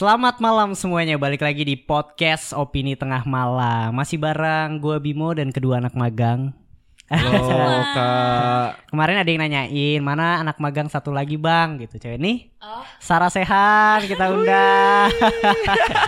[0.00, 3.92] Selamat malam semuanya, balik lagi di podcast Opini Tengah Malam.
[3.92, 6.56] Masih bareng gue Bimo dan kedua anak magang.
[7.04, 8.88] Halo kak.
[8.88, 11.76] Kemarin ada yang nanyain, mana anak magang satu lagi bang?
[11.84, 12.16] Gitu Cewek.
[12.16, 15.12] Nih, Oh, Sarah Sehan kita undang.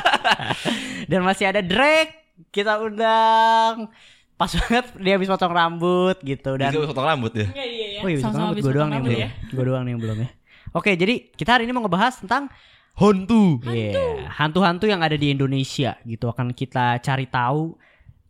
[1.13, 3.93] Dan masih ada Drake kita undang.
[4.41, 6.57] Pas banget dia habis potong rambut gitu.
[6.57, 7.45] Dan Itu potong rambut ya?
[7.45, 8.01] Iya iya iya.
[8.01, 9.21] Oh iya, bisa Sama-sama rambut habis gue potong doang nih yang belum.
[9.21, 9.29] ya.
[9.53, 10.29] Gue doang nih yang belum ya.
[10.73, 12.49] Oke, jadi kita hari ini mau ngebahas tentang
[12.93, 17.75] Hontu Iya, hantu-hantu yang ada di Indonesia gitu akan kita cari tahu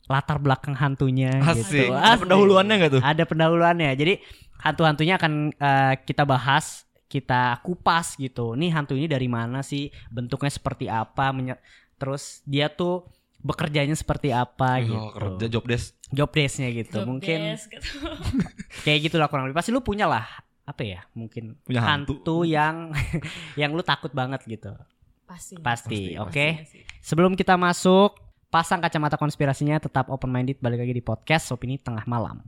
[0.07, 1.93] latar belakang hantunya Asik gitu.
[1.93, 3.03] Ada pendahuluannya gak tuh?
[3.03, 3.91] Ada pendahuluannya.
[3.93, 4.15] Jadi
[4.59, 8.55] hantu-hantunya akan eh, kita bahas, kita kupas gitu.
[8.55, 9.91] Nih hantu ini dari mana sih?
[10.09, 11.31] Bentuknya seperti apa?
[11.31, 11.59] menye-
[11.97, 13.07] Terus dia tuh
[13.39, 14.95] bekerjanya seperti apa gitu.
[14.95, 16.99] Oh kerja job desk Job desk-nya gitu.
[16.99, 17.89] Job Mungkin desk gitu.
[18.85, 19.57] kayak gitu lah kurang lebih.
[19.57, 20.23] Pasti lu punya lah
[20.63, 21.01] apa ya?
[21.13, 22.19] Mungkin Punya hantu.
[22.23, 22.95] hantu yang
[23.61, 24.73] yang lu takut banget gitu.
[25.27, 25.57] Pasti.
[25.59, 26.47] Pasti, Pasti, oke.
[26.63, 26.81] Pasti.
[27.01, 28.15] Sebelum kita masuk,
[28.53, 32.45] pasang kacamata konspirasinya tetap open minded balik lagi di podcast Opini Tengah Malam.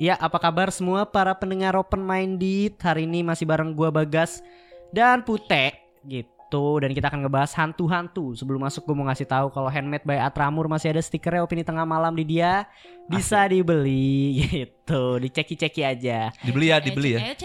[0.00, 2.72] Ya, apa kabar semua para pendengar open minded?
[2.80, 4.40] Hari ini masih bareng gua Bagas
[4.96, 5.76] dan Pute
[6.08, 8.32] gitu dan kita akan ngebahas hantu-hantu.
[8.32, 11.84] Sebelum masuk gue mau ngasih tahu kalau handmade by Atramur masih ada stikernya opini tengah
[11.84, 12.64] malam di dia
[13.12, 15.20] bisa dibeli gitu.
[15.20, 16.32] Diceki-ceki aja.
[16.48, 17.36] Dibeli ya dibeli ya.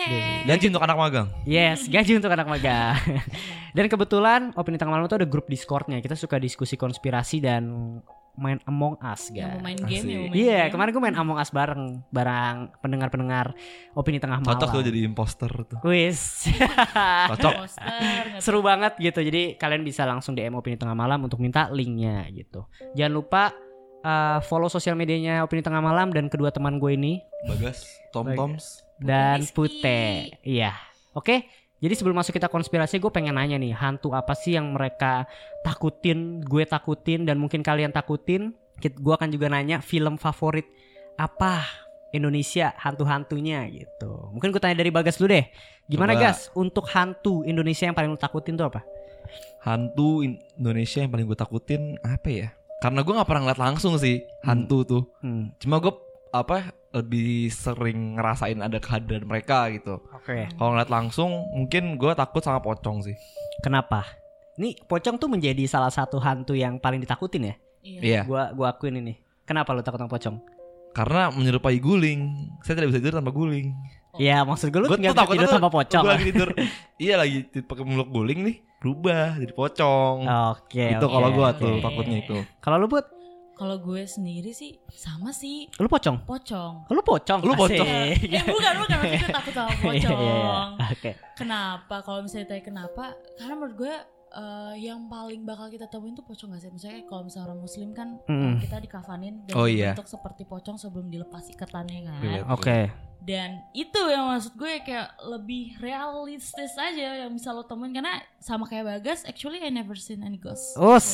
[0.48, 2.96] Gaji untuk anak magang Yes, gaji untuk anak magang.
[3.76, 6.00] dan kebetulan opini tengah malam itu ada grup Discordnya.
[6.00, 8.00] Kita suka diskusi konspirasi dan
[8.36, 9.54] main Among Us, Yang guys.
[9.54, 10.72] mau main game, yang mau main Iya, game.
[10.72, 13.46] kemarin gue main Among Us bareng bareng pendengar-pendengar
[13.92, 14.56] opini tengah malam.
[14.56, 16.52] Cocok tuh jadi imposter tuh Wis.
[17.32, 17.54] Cocok
[18.38, 19.20] Seru banget gitu.
[19.20, 22.68] Jadi kalian bisa langsung DM Opini Tengah Malam untuk minta linknya gitu.
[22.94, 23.44] Jangan lupa
[24.02, 27.14] uh, follow sosial medianya Opini Tengah Malam dan kedua teman gue ini
[27.46, 28.30] Bagas Tom.
[28.32, 29.44] Toms dan.
[29.50, 30.32] Pute.
[30.42, 30.72] Iya.
[31.12, 31.65] Oke.
[31.84, 35.28] Jadi sebelum masuk kita konspirasi gue pengen nanya nih, hantu apa sih yang mereka
[35.62, 38.56] takutin, gue takutin dan mungkin kalian takutin?
[38.80, 40.68] Gue akan juga nanya film favorit
[41.20, 41.64] apa
[42.16, 44.32] Indonesia hantu-hantunya gitu.
[44.32, 45.46] Mungkin gue tanya dari Bagas dulu deh.
[45.92, 46.24] Gimana Coba.
[46.32, 46.50] Gas?
[46.56, 48.82] Untuk hantu Indonesia yang paling lu takutin tuh apa?
[49.66, 52.48] Hantu Indonesia yang paling gue takutin Apa ya
[52.78, 55.50] Karena gue gak pernah ngeliat langsung sih Hantu tuh Hmm.
[55.58, 55.90] Cuma gue
[56.36, 60.48] apa lebih sering ngerasain ada kehadiran mereka gitu Oke.
[60.52, 63.16] Kalau ngeliat langsung mungkin gue takut sama pocong sih
[63.60, 64.04] Kenapa?
[64.56, 67.56] Nih pocong tuh menjadi salah satu hantu yang paling ditakutin ya.
[67.84, 68.00] Iya.
[68.00, 69.20] Iya Gua gua akuin ini.
[69.44, 70.40] Kenapa lu takut sama pocong?
[70.96, 73.76] Karena menyerupai guling Saya tidak bisa tidur tanpa guling
[74.16, 76.04] Ya maksud gue lu Gua tuh bisa takutnya tidur tanpa pocong.
[76.08, 76.50] Gue lagi tidur
[76.96, 80.18] Iya lagi pakai muluk guling nih Berubah jadi pocong
[80.56, 80.86] Oke.
[80.96, 81.60] Itu oke, kalau gue oke.
[81.60, 83.06] tuh takutnya itu Kalau lu buat
[83.56, 86.28] Kalau gue sendiri sih sama sih lu pocong.
[86.28, 86.92] pocong.
[86.92, 87.40] Lu pocong.
[87.40, 87.88] Lu pocong.
[87.88, 88.28] Asik.
[88.28, 90.20] eh bukan bukan maksudnya takut sama Iya, pocong.
[90.20, 90.60] iya, iya.
[90.92, 91.12] Oke.
[91.34, 91.96] Kenapa?
[92.04, 93.04] Kalau misalnya ditanya kenapa?
[93.40, 93.96] Karena menurut gue
[94.36, 96.70] eh, yang paling bakal kita temuin tuh pocong gak sih?
[96.70, 98.60] Misalnya kalau misalnya orang muslim kan Mm.
[98.60, 99.96] kita dikafanin dan Oh, iya.
[99.96, 102.20] bentuk seperti pocong sebelum dilepas ikatannya kan.
[102.20, 102.48] Relate.
[102.52, 102.80] Oke.
[103.26, 108.70] Dan itu yang maksud gue kayak lebih realistis aja yang bisa lo temuin karena sama
[108.70, 110.78] kayak Bagas, actually I never seen any ghost.
[110.78, 111.08] Us.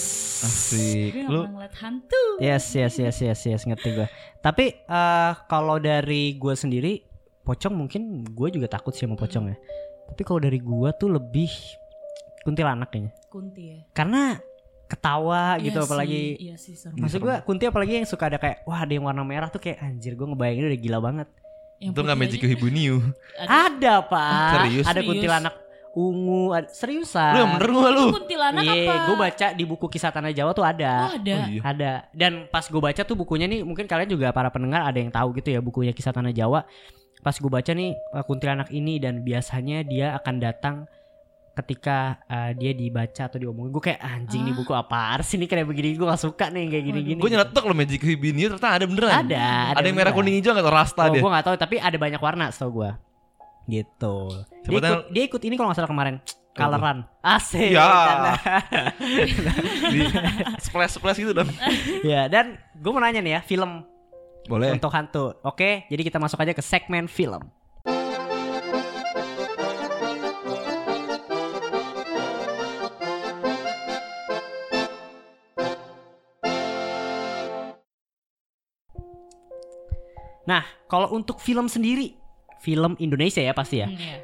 [0.43, 2.23] Asik Gue Lu ngeliat hantu.
[2.43, 4.07] Yes, yes, yes, yes, yes, ngerti gue.
[4.41, 6.99] Tapi eh kalau dari gue sendiri,
[7.41, 9.55] pocong mungkin gue juga takut sih sama pocong ya.
[10.11, 11.47] Tapi kalau dari gue tuh lebih
[12.41, 13.11] kuntilanak kayaknya.
[13.29, 13.79] Kunti ya.
[13.93, 14.37] Karena
[14.91, 16.99] ketawa gitu Iya apalagi sih, iya sih serem.
[16.99, 19.79] Maksud gue kunti apalagi yang suka ada kayak wah ada yang warna merah tuh kayak
[19.79, 21.27] anjir gue ngebayangin udah gila banget.
[21.81, 22.49] Yang Itu gak putih magic aja.
[22.53, 22.95] Hibu New
[23.41, 23.47] Ada.
[23.49, 24.51] Ada pak.
[24.53, 24.85] Serius?
[24.85, 25.55] Ada kuntilanak
[25.97, 26.43] ungu.
[26.53, 27.31] Ada, seriusan.
[27.33, 28.05] Lu yang bener gak lu?
[28.19, 28.93] Kuntilanak Iya, apa?
[29.07, 30.91] gue baca di buku kisah tanah Jawa tuh ada.
[31.07, 31.35] Oh ada.
[31.39, 31.61] Oh, iya.
[31.63, 31.91] Ada.
[32.13, 35.33] Dan pas gue baca tuh bukunya nih mungkin kalian juga para pendengar ada yang tahu
[35.39, 36.67] gitu ya bukunya kisah tanah Jawa.
[37.23, 40.75] Pas gue baca nih uh, kuntilanak ini dan biasanya dia akan datang
[41.51, 44.57] ketika uh, dia dibaca atau diomongin gue kayak anjing nih Ah.
[44.63, 47.19] buku apa sih nih kayak begini gue gak suka nih kayak gini-gini.
[47.19, 50.55] Gue nyeletuk loh magic Hibu New ternyata ada beneran Ada, Ada yang merah kuning hijau
[50.55, 52.89] gak tau rasta Oh, dia gue gak tahu tapi ada banyak warna setahu gue.
[53.67, 54.15] Gitu.
[54.65, 56.15] Dia ikut, dia ikut ini kalau nggak salah kemarin.
[56.51, 57.07] Coloran.
[57.23, 57.71] Asik.
[57.71, 57.87] Ya.
[60.65, 61.47] splash-splash gitu dong
[62.07, 63.87] ya, dan gue mau nanya nih ya, film
[64.49, 65.37] Boleh untuk hantu.
[65.45, 67.45] Oke, jadi kita masuk aja ke segmen film.
[80.45, 82.17] Nah, kalau untuk film sendiri,
[82.59, 83.87] film Indonesia ya pasti ya.
[83.89, 84.17] Hmm, iya.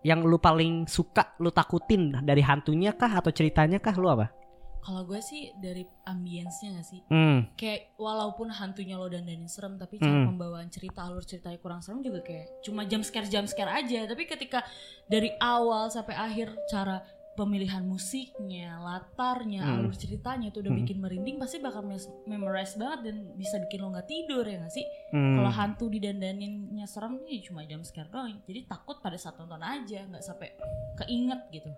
[0.00, 4.32] Yang lu paling suka lu takutin dari hantunya kah atau ceritanya kah lu apa?
[4.80, 7.00] Kalau gue sih dari ambience-nya gak sih?
[7.12, 7.52] Hmm.
[7.52, 10.32] Kayak walaupun hantunya lo dandanin serem tapi cara Hmm.
[10.32, 14.08] pembawaan cerita alur ceritanya kurang serem juga kayak cuma jam scare jam scare aja.
[14.08, 14.64] Tapi ketika
[15.04, 19.72] dari awal sampai akhir cara pemilihan musiknya, latarnya, Hmm.
[19.80, 20.80] alur ceritanya itu udah Hmm.
[20.82, 21.86] bikin merinding pasti bakal
[22.24, 24.84] memorize banget dan bisa bikin lo nggak tidur ya gak sih?
[25.10, 25.38] Hmm.
[25.38, 28.34] Kalau hantu didandaninnya serem nih cuma jam scare doang.
[28.44, 30.52] Jadi takut pada saat nonton aja, nggak sampai
[30.98, 31.70] keinget gitu.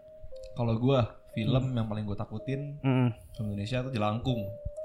[0.52, 3.08] Kalau gua film yang paling gue takutin Hmm.
[3.32, 4.42] film Indonesia tuh Jelangkung.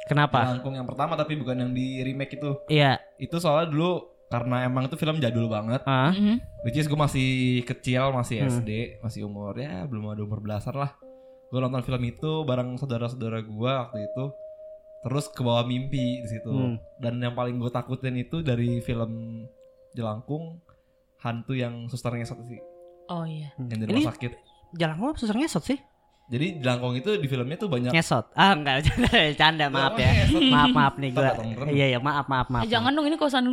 [0.07, 0.47] Kenapa?
[0.47, 2.55] Jelangkung yang pertama tapi bukan yang di remake itu.
[2.71, 2.99] Iya.
[3.17, 5.81] Itu soalnya dulu karena emang itu film jadul banget.
[5.83, 6.11] Ah.
[6.61, 7.29] Which is gue masih
[7.63, 8.51] kecil, masih Hmm.
[8.53, 10.95] SD, masih umur ya belum ada umur belasan lah.
[11.47, 14.25] Gue nonton film itu bareng saudara-saudara gue waktu itu.
[14.99, 16.49] Terus ke bawah mimpi di situ.
[16.49, 16.75] Hmm.
[16.97, 19.43] Dan yang paling gue takutin itu dari film
[19.89, 20.59] Jelangkung
[21.17, 22.61] hantu yang susternya satu sih
[23.07, 23.49] Oh iya.
[23.57, 24.31] yang di Ini rumah sakit.
[24.73, 25.79] jalan kok susah ngesot sih?
[26.27, 28.35] Jadi Jelangkung itu di filmnya tuh banyak Ngesot.
[28.35, 28.83] Ah enggak
[29.39, 30.11] canda maaf ya.
[30.11, 30.43] Ngesot.
[30.51, 31.71] Maaf maaf nih merem.
[31.71, 32.63] Iya iya maaf maaf maaf.
[32.67, 33.47] Eh, jangan dong ini kosan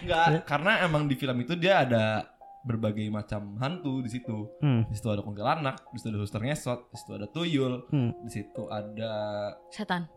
[0.00, 2.24] Enggak, karena emang di film itu dia ada
[2.60, 4.48] berbagai macam hantu di situ.
[4.60, 4.88] Hmm.
[4.88, 8.12] Di situ ada kuntilanak, di situ ada suster ngesot, di situ ada tuyul, Hmm.
[8.24, 9.12] di situ ada
[9.68, 10.08] setan.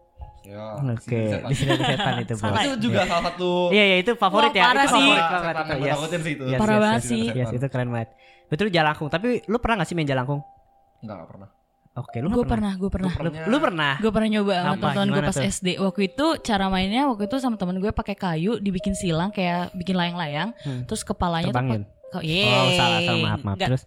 [0.43, 2.43] Ya Oke, di sini ada setan itu, Bos.
[2.43, 2.61] Salah.
[2.63, 4.63] Itu juga salah satu Iya iya itu favorit Wah, ya.
[4.65, 5.07] parah itu sih.
[5.07, 5.93] favorit gue Yes.
[5.93, 6.43] takutin sih itu.
[6.45, 7.23] Yes, Parah yes, banget yes, sih.
[7.33, 8.09] Yes, itu keren banget.
[8.45, 9.07] Betul jalangkung.
[9.07, 10.41] Tapi lu pernah gak sih main jalangkung?
[10.99, 11.49] Enggak, enggak pernah.
[11.93, 12.73] Oke, lu Gue pernah.
[12.73, 13.11] pernah, gue pernah.
[13.15, 13.93] Lu, lu pernah?
[13.97, 14.67] Gue pernah nyoba Apa?
[14.73, 15.45] nonton gue pas tuh?
[15.45, 15.67] SD.
[15.77, 19.93] Waktu itu cara mainnya waktu itu sama temen gue pakai kayu dibikin silang kayak bikin
[19.93, 20.57] layang-layang.
[20.59, 20.83] Hmm.
[20.83, 21.85] Terus kepalanya Terbangin.
[21.85, 23.57] tuh kok Oh, salah, salah, maaf, maaf.
[23.57, 23.83] Nggak, Terus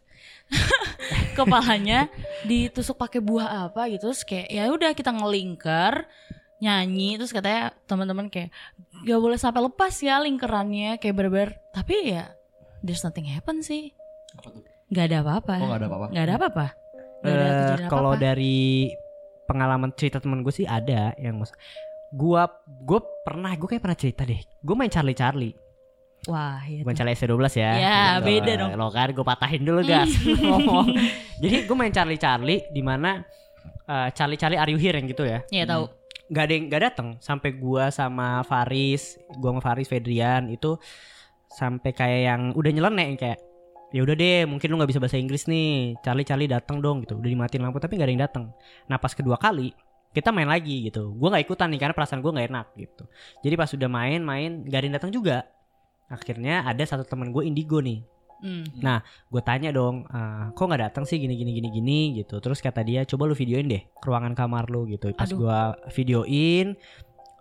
[1.36, 2.06] kepalanya
[2.42, 6.06] ditusuk pakai buah apa gitu terus kayak ya udah kita ngelingker
[6.56, 8.48] nyanyi terus katanya teman-teman kayak
[9.04, 12.32] gak boleh sampai lepas ya lingkarannya kayak berber tapi ya
[12.80, 13.92] there's nothing happen sih.
[14.36, 14.62] Apa tuh?
[14.86, 15.54] nggak ada apa-apa.
[15.58, 16.06] Oh, enggak ada apa-apa.
[16.14, 16.66] nggak ada apa-apa.
[17.26, 18.94] Eh, kejadian kalau dari
[19.44, 21.50] pengalaman cerita temen gue sih ada yang mas
[22.14, 24.38] gua gue pernah gue kayak pernah cerita deh.
[24.62, 25.54] Gue main Charlie Charlie
[26.26, 26.94] wah iya tuh.
[26.94, 27.70] Charlie S12 ya.
[27.76, 28.26] Ya, Gitu.
[28.26, 28.70] beda dong.
[28.78, 30.10] lo kan gue patahin dulu gas.
[30.46, 30.86] Ngomong.
[31.42, 33.20] Jadi gue main Charlie Charlie di mana
[33.86, 35.42] eh, Charlie Charlie Are You Here yang gitu ya.
[35.50, 35.84] Iya tahu
[36.26, 40.74] nggak ada nggak datang sampai gua sama Faris gua sama Faris Fedrian itu
[41.46, 43.38] sampai kayak yang udah nyeleneh kayak
[43.94, 45.94] ya udah deh mungkin lu nggak bisa bahasa Inggris nih.
[46.02, 47.16] Charlie Charlie datang dong gitu.
[47.16, 48.44] Udah dimatiin lampu tapi nggak ada yang datang
[48.90, 49.70] nah pas kedua kali
[50.10, 51.14] kita main lagi gitu.
[51.14, 53.04] Gua nggak ikutan nih karena perasaan gua nggak enak gitu.
[53.46, 55.36] Jadi pas udah main main nggak ada yang datang juga.
[56.06, 57.98] Akhirnya ada satu teman gue indigo nih
[58.36, 58.64] Hmm.
[59.26, 62.36] gue tanya dong "Ah, kok nggak datang sih gini gini gini gini gitu.
[62.38, 65.10] Terus kata dia coba lu videoin deh ruangan kamar lu gitu.
[65.12, 65.58] Pas gue
[65.92, 66.76] videoin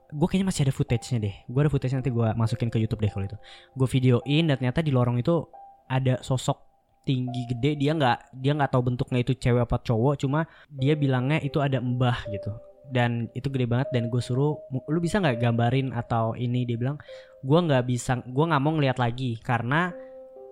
[0.05, 1.35] gue kayaknya masih ada footage-nya deh.
[1.49, 3.37] Gue ada footage nanti gue masukin ke YouTube deh kalau itu.
[3.75, 5.43] Gue videoin dan ternyata di lorong itu
[5.87, 6.57] ada sosok
[7.03, 7.75] tinggi gede.
[7.75, 11.83] Dia nggak dia nggak tahu bentuknya itu cewek apa cowok cuma dia bilangnya itu ada
[11.83, 12.55] mbah gitu.
[12.85, 16.63] Dan itu gede banget dan gue suruh "Mu- lu bisa nggak gambarin atau ini?
[16.63, 16.97] Dia bilang
[17.41, 19.89] gue nggak bisa gue nggak mau ngeliat lagi karena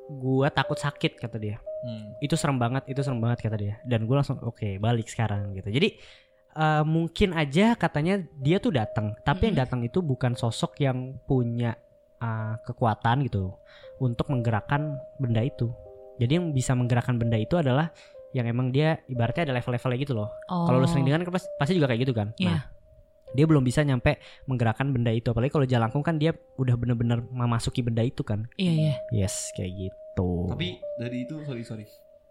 [0.06, 2.16] gue takut sakit kata dia Hmm.
[2.18, 5.68] itu serem banget itu serem banget kata dia dan gue langsung oke balik sekarang gitu
[5.70, 5.92] jadi
[6.54, 9.64] eh, mungkin aja katanya dia tuh datang tapi yang Mhm.
[9.64, 11.76] datang itu bukan sosok yang punya
[12.18, 13.52] eh, kekuatan gitu
[13.98, 15.76] untuk menggerakkan benda itu
[16.16, 17.92] jadi yang bisa menggerakkan benda itu adalah
[18.32, 20.64] yang emang dia ibaratnya ada level-levelnya gitu loh Oh.
[20.64, 22.48] kalau lu sering dengar kan pas- pasti juga kayak gitu kan Iya.
[22.50, 22.62] nah
[23.34, 27.82] dia belum bisa nyampe menggerakkan benda itu apalagi kalau jalangkung kan dia udah bener-bener memasuki
[27.82, 28.94] benda itu kan Iya iya.
[29.12, 31.86] yes kayak gitu Tapi dari itu sorry sorry.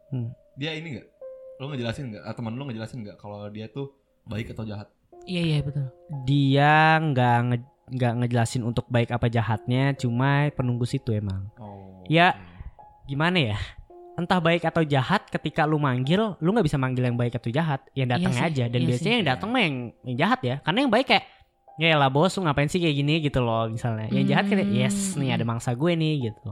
[0.09, 0.31] Hmm.
[0.55, 1.09] Dia ini enggak?
[1.57, 2.23] Lo ngejelasin enggak?
[2.23, 3.91] Atau teman lo ngejelasin enggak kalau dia tuh
[4.25, 4.87] baik atau jahat?
[5.23, 5.87] Iya iya betul.
[6.23, 12.03] dia nggak nge- nggak ngejelasin untuk baik apa jahatnya cuma penunggu situ emang Oh.
[12.05, 12.35] Ya.
[13.05, 13.59] gimana ya
[14.13, 17.81] entah baik atau jahat ketika lu manggil lu nggak bisa manggil yang baik atau jahat.
[17.93, 18.65] Yang Iya datangnya sih, aja.
[18.69, 19.17] Dan iya biasanya sih.
[19.19, 20.57] yang datang mah yang, yang jahat ya.
[20.61, 21.25] Karena yang baik kayak
[21.81, 23.15] ya lah bos lu ngapain sih kayak gini?
[23.21, 24.07] Gitu loh misalnya.
[24.13, 24.77] Yang jahat kayak Hmm.
[24.77, 26.51] yes nih ada mangsa gue nih gitu.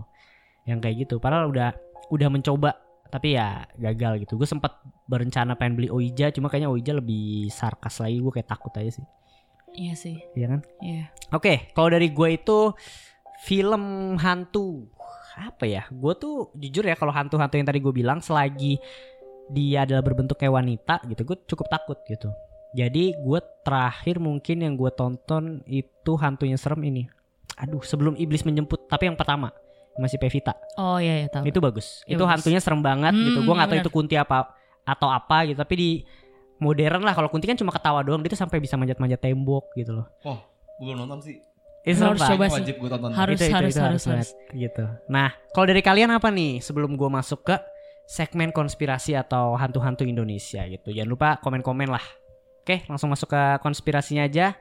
[0.65, 1.15] Yang kayak gitu.
[1.21, 1.71] Padahal udah
[2.09, 2.71] udah mencoba
[3.11, 4.39] tapi ya gagal gitu.
[4.39, 8.19] Gue sempat berencana pengen beli Oija cuma kayaknya Oija lebih sarkas lagi.
[8.19, 9.07] Gue kayak takut aja sih.
[9.71, 10.17] Iya sih.
[10.35, 10.61] Iya kan?
[10.81, 11.05] Iya.
[11.31, 12.75] Oke, kalau dari gue itu
[13.41, 14.91] film hantu
[15.37, 15.87] apa ya?
[15.91, 18.81] Gue tuh jujur ya kalau hantu-hantu yang tadi gue bilang selagi
[19.51, 22.31] dia adalah berbentuk kayak wanita gitu, gue cukup takut gitu.
[22.71, 27.11] Jadi gue terakhir mungkin yang gue tonton itu hantunya serem ini.
[27.59, 29.51] Aduh, sebelum iblis menjemput, tapi yang pertama
[29.99, 30.55] masih Pevita.
[30.79, 31.51] Oh iya iya tahu.
[31.51, 32.07] Itu bagus.
[32.07, 32.31] Ya, itu bagus.
[32.39, 33.43] hantunya serem banget gitu.
[33.43, 33.87] Hmm, Gue nggak tahu bener.
[33.87, 34.55] itu kunti apa
[34.87, 35.91] atau apa gitu, tapi di
[36.63, 39.99] modern lah kalau kunti kan cuma ketawa doang dia tuh sampai bisa manjat-manjat tembok gitu
[39.99, 40.07] loh.
[40.23, 40.39] Oh,
[40.79, 41.43] gue belum nonton sih.
[41.81, 42.29] Eh, Lo harus sumpah.
[42.37, 42.55] coba sih.
[42.61, 43.11] wajib gue tonton.
[43.17, 44.85] Harus, itu, itu, harus, itu harus, banget, gitu.
[45.09, 47.57] Nah, kalau dari kalian apa nih sebelum gue masuk ke
[48.05, 50.93] segmen konspirasi atau hantu-hantu Indonesia gitu.
[50.93, 52.05] Jangan lupa komen-komen lah.
[52.61, 54.53] Oke, langsung masuk ke konspirasinya aja.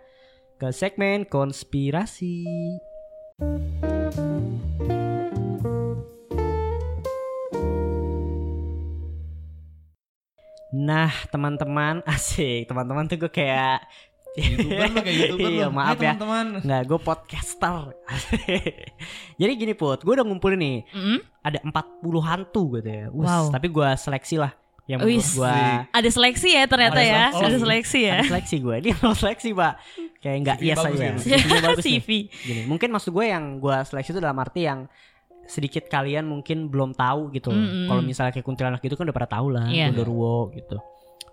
[0.55, 2.47] Ke segmen konspirasi.
[10.69, 12.69] Nah, teman-teman, asik.
[12.69, 13.81] Teman-teman tuh gue kayak
[14.31, 16.13] YouTuber lu kayak YouTuber Iya, maaf Hai, ya.
[16.13, 16.45] teman-teman.
[16.61, 17.75] Nggak, gue podcaster.
[19.39, 21.19] Jadi gini Put, gue udah ngumpulin nih Mm?
[21.39, 21.73] ada 40
[22.21, 23.05] hantu gitu ya.
[23.09, 23.43] Wus, Wow.
[23.49, 24.51] Tapi gue seleksi lah
[24.85, 25.33] yang menurut Wis.
[25.33, 25.57] gue
[25.87, 27.23] Ada seleksi ya ternyata Ada ya.
[27.29, 27.45] seleksi.
[27.45, 28.13] Ada seleksi ya.
[28.15, 28.75] ada seleksi gue.
[28.75, 29.73] Ini no seleksi pak.
[30.19, 30.97] Kayak nggak CV yes aja.
[30.99, 31.11] ya.
[31.15, 31.77] Nih.
[31.79, 32.09] CV.
[32.27, 34.89] Gini, mungkin maksud gue yang gue seleksi itu dalam arti yang
[35.45, 37.49] sedikit kalian mungkin belum tahu gitu.
[37.49, 37.85] Mm-mm.
[37.85, 39.89] Kalau misalnya kayak kuntilanak gitu kan udah pada tahu lah, Iya.
[39.89, 40.77] Gondorwo gitu.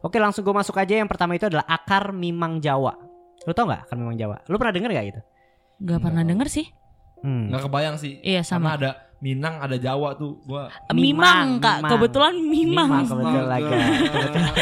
[0.06, 2.94] Oke langsung gue masuk aja yang pertama itu adalah akar mimang Jawa.
[3.42, 4.38] Lu tau nggak akar mimang Jawa?
[4.46, 5.20] Lu pernah denger gak gitu?
[5.82, 6.66] Gak pernah denger sih.
[7.26, 7.50] Hmm.
[7.50, 8.22] Nggak kebayang sih.
[8.22, 8.78] Iya Karena sama.
[8.78, 10.38] ada Minang, ada Jawa tuh.
[10.44, 11.76] Gua Mimang, Mimang, kak.
[11.82, 11.90] mimang.
[11.90, 12.88] Kebetulan mimang.
[12.92, 13.60] Mimang, kebetulan.
[13.64, 14.54] Kebetulan.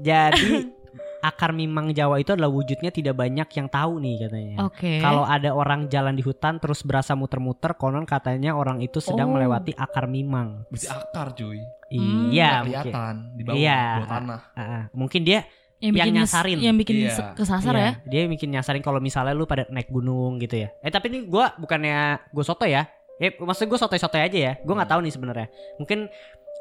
[0.00, 0.50] Jadi
[1.18, 4.54] akar mimang Jawa itu adalah wujudnya tidak banyak yang tahu nih katanya.
[4.62, 4.98] Oke.
[4.98, 9.34] Kalau ada orang jalan di hutan terus berasa muter-muter, konon katanya orang itu sedang Oh.
[9.34, 10.64] melewati akar mimang.
[10.68, 11.60] Bisa akar cuy.
[11.86, 12.28] Hmm.
[12.28, 12.82] Iya, Nggak mungkin.
[12.82, 13.80] kelihatan di bawah, Iya.
[13.80, 14.40] bawah tanah.
[14.52, 14.82] Ah, ah.
[14.90, 15.40] mungkin dia
[15.76, 16.58] yang yang bikin nyes- nyasarin.
[16.58, 17.10] Yang bikin Iya.
[17.12, 17.92] se- kesasar iya, ya.
[18.04, 20.68] Dia bikin nyasarin kalau misalnya lu pada naik gunung gitu ya.
[20.80, 21.96] Eh tapi ini gua bukannya
[22.28, 22.88] gue soto ya.
[23.16, 24.52] Eh maksud gue sotoy-sotoy aja ya.
[24.60, 25.48] Gue nggak tahu nih sebenarnya.
[25.76, 26.08] Mungkin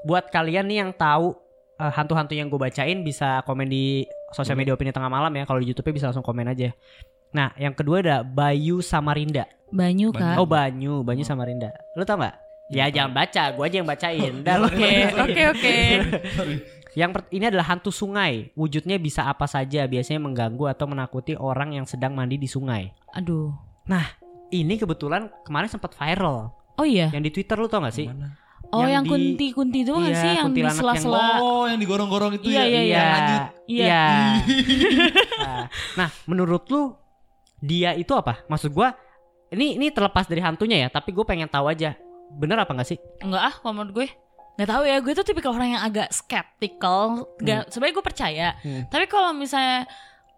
[0.04, 1.34] buat kalian nih yang tahu
[1.76, 5.44] eh, hantu-hantu yang gue bacain bisa komen di sosial media opini tengah malam ya.
[5.44, 6.72] Kalau di YouTube bisa langsung komen aja.
[7.36, 9.44] Nah, yang kedua ada Bayu Samarinda.
[9.68, 10.40] Banyu kak.
[10.40, 11.28] Oh, Banyu, Banyu Oh.
[11.28, 11.74] Samarinda.
[12.00, 12.36] Lu tau nggak?
[12.72, 14.34] Ya Iya, jangan baca, gue aja yang bacain.
[14.46, 15.76] Dah, Oke, oke, oke.
[16.96, 18.56] Yang per- ini adalah hantu sungai.
[18.56, 22.90] Wujudnya bisa apa saja, biasanya mengganggu atau menakuti orang yang sedang mandi di sungai.
[23.14, 23.52] Aduh.
[24.50, 26.56] Ini kebetulan kemarin sempat viral.
[26.80, 27.12] Oh iya.
[27.12, 28.08] Yang di Twitter lu tau gak sih?
[28.08, 28.40] Mana?
[28.76, 31.40] Oh Yang yang di- kunti-kunti itu nggak Iya, sih yang di sela-sela.
[31.40, 32.66] Oh, yang digorong-gorong itu Iya, ya.
[32.68, 32.96] iya, iya.
[33.00, 33.42] Yang lanjut.
[33.66, 33.86] Iya.
[33.88, 34.04] Iya.
[35.46, 35.66] Nah,
[35.96, 36.92] nah, menurut lu
[37.62, 38.44] dia itu apa?
[38.52, 38.92] Maksud gua
[39.48, 41.96] ini ini terlepas dari hantunya ya, tapi gue pengen tahu aja.
[42.36, 43.00] Bener apa gak sih?
[43.24, 44.08] Enggak ah, kalau menurut gue.
[44.56, 47.28] Nggak tahu ya, gue tuh tipikal orang yang agak skeptical.
[47.40, 48.48] Gak, sebenarnya gue percaya.
[48.64, 48.84] Hmm.
[48.88, 49.84] Tapi kalau misalnya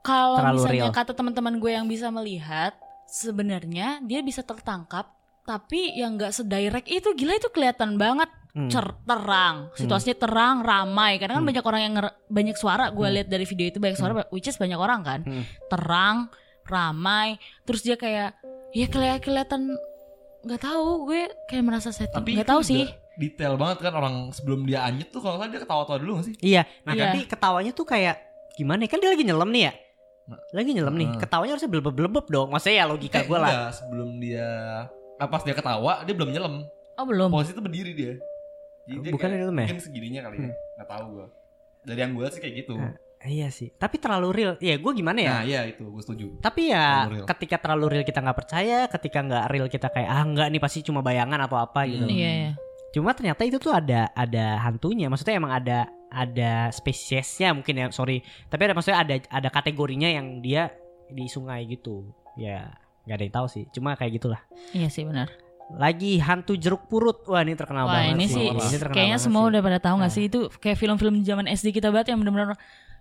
[0.01, 0.95] kalau misalnya real.
[0.95, 2.73] kata teman-teman gue yang bisa melihat,
[3.05, 5.16] sebenarnya dia bisa tertangkap.
[5.47, 8.73] Tapi yang nggak sedirect itu gila itu kelihatan banget Hmm.
[8.73, 11.49] cer terang situasinya terang ramai karena kan Hmm.
[11.53, 11.93] banyak orang yang
[12.27, 13.13] banyak suara gue Hmm.
[13.13, 15.45] lihat dari video itu banyak suara which is banyak orang kan Hmm.
[15.69, 16.17] terang
[16.65, 18.33] ramai terus dia kayak
[18.73, 19.61] ya kelihatan kelihatan
[20.41, 24.61] nggak tahu gue kayak merasa setting Tapi nggak tahu sih Detail banget kan orang sebelum
[24.63, 26.35] dia anyut tuh kalau dia ketawa-tawa dulu gak sih?
[26.39, 27.03] Iya, nah Iya.
[27.09, 28.13] tapi ketawanya tuh kayak
[28.53, 28.89] gimana ya?
[28.89, 29.73] Kan dia lagi nyelam nih ya.
[30.27, 30.37] Nah.
[30.51, 31.07] Lagi nyelam nih.
[31.17, 32.53] Ketawanya harusnya belebeb-belebeb dong.
[32.53, 33.73] Maksudnya ya logika Eh, gue lah.
[33.73, 34.49] sebelum dia
[35.17, 36.55] ah, pas dia ketawa dia belum nyelam.
[36.97, 38.13] oh belum Posisi itu berdiri dia.
[38.87, 39.67] Jadi dia Bukan dalam ya?
[39.67, 40.41] Mungkin segininya kali ya.
[40.47, 40.55] Hmm.
[40.79, 41.27] Nggak tahu gua.
[41.87, 42.75] Dari yang gue lihat sih kayak gitu.
[42.75, 42.95] Nah,
[43.25, 43.73] Iya sih.
[43.73, 44.53] Tapi terlalu real.
[44.61, 45.31] Ya gue gimana ya?
[45.33, 46.37] Nah, iya itu gue setuju.
[46.37, 50.23] Tapi ya Terlalu ketika terlalu real kita nggak percaya, ketika nggak real kita kayak ah
[50.23, 52.05] nggak nih pasti cuma bayangan atau apa gitu.
[52.05, 52.13] Hmm.
[52.13, 52.51] iya iya
[52.93, 55.09] Cuma ternyata itu tuh ada ada hantunya.
[55.09, 58.21] Maksudnya emang ada ada spesiesnya mungkin ya sorry.
[58.47, 60.71] Tapi ada maksudnya ada ada kategorinya yang dia
[61.09, 62.07] di sungai gitu.
[62.37, 62.69] Ya
[63.07, 63.63] nggak ada yang tahu sih.
[63.71, 64.41] Cuma kayak gitulah.
[64.71, 65.31] iya sih benar
[65.69, 67.23] Lagi hantu jeruk purut.
[67.25, 69.49] Wah ini terkenal wah banget ini sih Ini terkenal kayaknya semua sih.
[69.49, 70.17] udah pada tahu nggak Nah.
[70.17, 72.55] sih itu kayak film-film zaman SD kita banget yang benar-benar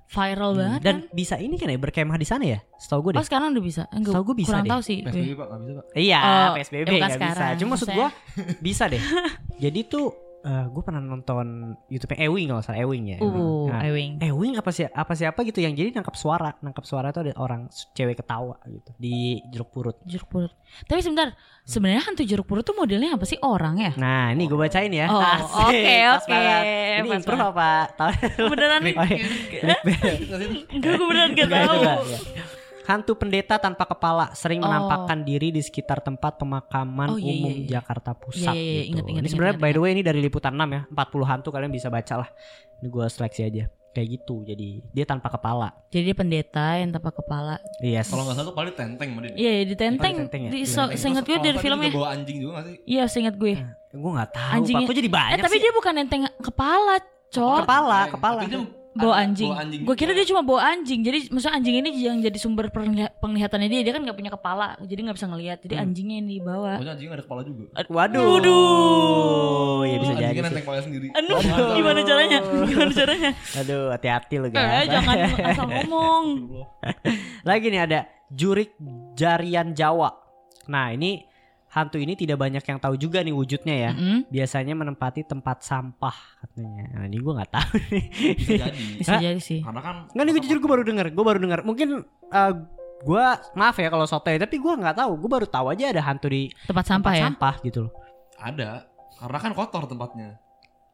[0.04, 1.10] viral Hmm, banget Dan kan?
[1.12, 2.58] bisa ini kan ya berkemah di sana ya?
[2.76, 3.18] Setahu gue deh.
[3.18, 4.70] oh sekarang udah bisa Enggak, Setahu gue bisa kurang deh.
[4.72, 4.98] tahu sih.
[5.00, 5.86] PSBB pak nggak bisa pak.
[5.96, 7.46] Iya, Oh, PSBB ya bukan nggak bisa.
[7.56, 8.08] Cuma maksud gue
[8.60, 9.02] bisa deh.
[9.62, 10.06] Jadi tuh
[10.46, 13.18] gue pernah nonton YouTube Ewing kalau salah Ewing ya.
[13.18, 17.10] uh Nah, Ewing Ewing apa sih apa siapa gitu yang jadi nangkap suara, nangkap suara
[17.10, 19.96] itu ada orang cewek ketawa gitu di jeruk purut.
[20.06, 20.52] jeruk purut
[20.86, 21.34] tapi sebentar
[21.66, 25.10] sebenarnya hantu jeruk purut tuh modelnya apa sih orang ya Nah, ini gue bacain ya.
[25.10, 25.18] Oh,
[25.66, 26.62] oke, oke, banget.
[27.02, 27.70] Ini improve apa?
[27.96, 28.10] Tahu?
[28.54, 29.74] beneran Oh, iya.
[30.70, 31.80] enggak gue beneran gak tahu.
[32.86, 34.64] Hantu pendeta tanpa kepala sering Oh.
[34.64, 37.70] menampakkan diri di sekitar tempat pemakaman Oh, iya, umum iya, iya.
[37.74, 38.90] Jakarta Pusat Iya, iya, iya, gitu.
[38.92, 40.82] ingat, ingat, ini sebenarnya by the way ini dari liputan 6 ya.
[40.88, 42.28] 40 hantu kalian bisa baca lah.
[42.76, 43.64] Ini gue seleksi aja.
[43.90, 44.44] Kayak gitu.
[44.44, 45.72] Jadi dia tanpa kepala.
[45.88, 48.06] jadi dia pendeta yang tanpa kepala Yes.
[48.06, 49.32] Kalau nggak salah tuh paling tenteng sama dia.
[49.34, 50.50] iya iya, ya?
[50.52, 50.66] di Iya.
[50.68, 52.76] so, seinget gue dari filmnya bawa anjing juga gak sih?
[52.84, 53.56] iya seinget gue
[53.96, 54.52] gue nggak tahu.
[54.52, 54.92] Anjingnya- Pak.
[54.92, 55.62] Kok jadi eh banyak tapi sih?
[55.64, 56.94] dia bukan nenteng kepala
[57.26, 58.40] cok Kepala, Tapi kepala.
[58.44, 58.60] dia
[58.98, 59.46] bawa anjing.
[59.46, 61.00] bawa anjing Gue kira dia cuma bawa anjing.
[61.00, 62.72] Jadi maksudnya anjing ini yang jadi sumber
[63.14, 63.80] penglihatannya dia.
[63.80, 65.58] Dia kan nggak punya kepala, jadi nggak bisa ngelihat.
[65.60, 65.84] Jadi Hmm.
[65.84, 66.72] anjingnya yang dibawa.
[66.74, 67.64] Pokoknya anjing ada kepala juga.
[67.86, 68.26] Waduh.
[68.34, 69.80] Waduh.
[69.82, 70.24] Ya bisa jadi.
[70.24, 70.42] Anjingnya sih.
[70.44, 71.06] nenteng kepala sendiri.
[71.12, 71.38] Aduh,
[71.78, 72.38] gimana caranya?
[72.42, 73.30] Gimana caranya?
[73.56, 74.86] Aduh, hati-hati lu Eh, guys.
[74.86, 75.14] jangan
[75.48, 76.24] asal ngomong.
[77.42, 77.98] Lagi nih ada
[78.28, 78.74] jurik
[79.14, 80.10] Jarian Jawa.
[80.66, 81.22] Nah, ini
[81.76, 83.90] hantu ini tidak banyak yang tahu juga nih wujudnya ya.
[83.92, 84.24] Mm-mm.
[84.26, 86.88] Biasanya menempati tempat sampah katanya.
[86.96, 88.04] Nah, ini gue nggak tahu nih.
[88.32, 88.84] Bisa jadi.
[89.04, 89.20] Bisa Hah?
[89.20, 89.60] jadi sih.
[89.60, 91.06] Karena kan Nggak nih gue jujur gue baru denger.
[91.12, 91.60] Gue baru denger.
[91.62, 91.88] Mungkin
[92.32, 92.52] eh,
[93.04, 95.12] gue maaf ya kalau sotoy, tapi gue nggak tahu.
[95.20, 97.24] Gue baru tahu aja ada hantu di Tempat sampah tempat ya.
[97.28, 97.92] sampah gitu loh.
[98.40, 98.70] ada.
[99.16, 100.40] Karena kan kotor tempatnya.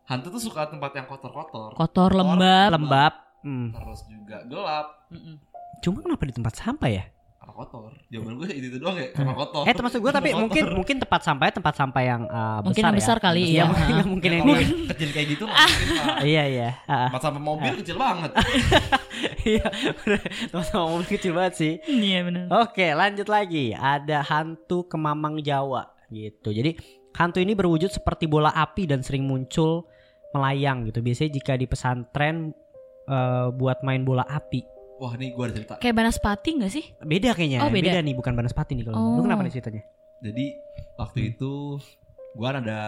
[0.02, 1.78] Hantu tuh suka tempat yang kotor-kotor.
[1.78, 2.74] Kotor, lembab.
[2.74, 3.12] Lembab.
[3.42, 3.70] Hmm.
[3.70, 4.86] Terus juga gelap.
[5.10, 5.38] Mm-mm.
[5.78, 7.04] Cuma kenapa di tempat sampah ya?
[7.42, 7.90] Karena kotor.
[8.06, 9.10] Jawaban gue itu, itu doang ya.
[9.10, 9.62] Karena kotor.
[9.66, 10.76] Eh termasuk gue tapi Karena mungkin kotor.
[10.78, 13.20] mungkin tempat sampahnya tempat sampah yang eh, Mungkin besar yang besar ya.
[13.20, 13.64] kali Iya ya.
[13.66, 14.52] mungkin nggak mungkin Ya, ini.
[14.54, 15.56] yang kecil kayak gitu lah.
[16.22, 16.68] Iya iya.
[16.86, 18.30] Ah, Tempat sampah mobil kecil banget.
[19.42, 19.66] Iya.
[20.62, 21.72] Sama mobil kecil banget sih.
[21.82, 22.44] Iya benar.
[22.62, 23.74] Oke lanjut lagi.
[23.74, 26.48] Ada hantu kemamang Jawa gitu.
[26.48, 26.78] Jadi
[27.12, 29.90] hantu ini berwujud seperti bola api dan sering muncul
[30.30, 31.02] melayang gitu.
[31.02, 32.54] Biasanya jika di pesantren
[33.04, 34.62] eh, buat main bola api.
[34.96, 35.74] Wah ini gue ada cerita.
[35.76, 36.84] Kayak Banaspati gak sih?
[37.00, 37.64] Beda kayaknya.
[37.64, 37.98] Oh, beda.
[37.98, 38.96] nih bukan Banaspati nih kalau.
[38.96, 39.16] Oh.
[39.18, 39.82] Lu kenapa nih ceritanya?
[40.22, 40.46] Jadi
[40.94, 41.30] waktu Hmm.
[41.34, 41.52] itu
[42.32, 42.80] gue ada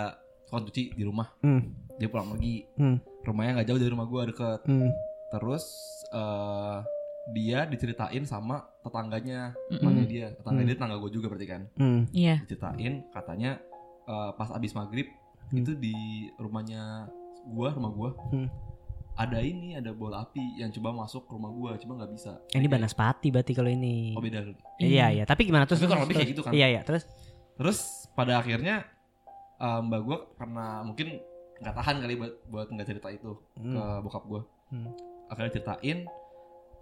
[0.46, 1.28] tukang cuci di rumah.
[1.40, 1.74] Hmm.
[1.98, 2.62] Dia pulang pergi.
[2.76, 2.98] Hmm.
[3.24, 4.60] Rumahnya nggak jauh dari rumah gue deket.
[4.64, 4.90] Hmm.
[5.30, 5.64] Terus
[6.10, 6.78] eh
[7.34, 9.80] dia diceritain sama tetangganya, Mm-mm.
[9.80, 10.68] tetangganya dia, tetangga Hmm.
[10.68, 11.62] dia tetangga gue juga berarti kan.
[11.74, 12.00] Hmm.
[12.12, 12.34] Iya.
[12.40, 13.50] Diceritain katanya
[14.04, 15.08] eh, pas abis maghrib
[15.48, 15.60] Hmm.
[15.60, 15.96] itu di
[16.36, 17.08] rumahnya
[17.46, 18.48] gua, rumah gua Hmm.
[19.14, 22.42] Ada ini, ada bola api yang coba masuk ke rumah gua, cuma nggak bisa.
[22.50, 24.14] Ini Banaspati berarti kalau ini.
[24.18, 24.42] Oh beda.
[24.82, 25.24] Iya iya.
[25.24, 25.78] Tapi gimana terus?
[25.78, 26.50] Tapi kurang lebih kayak gitu kan.
[26.50, 26.80] Iya iya.
[26.82, 27.06] Terus.
[27.54, 27.78] Terus
[28.12, 28.82] pada akhirnya
[29.62, 31.22] eh, mbak gua karena mungkin
[31.62, 34.02] nggak tahan kali buat buat nggak cerita itu ke Hmm.
[34.02, 34.42] bokap gua.
[34.74, 34.90] Hmm.
[35.30, 35.98] Akhirnya ceritain,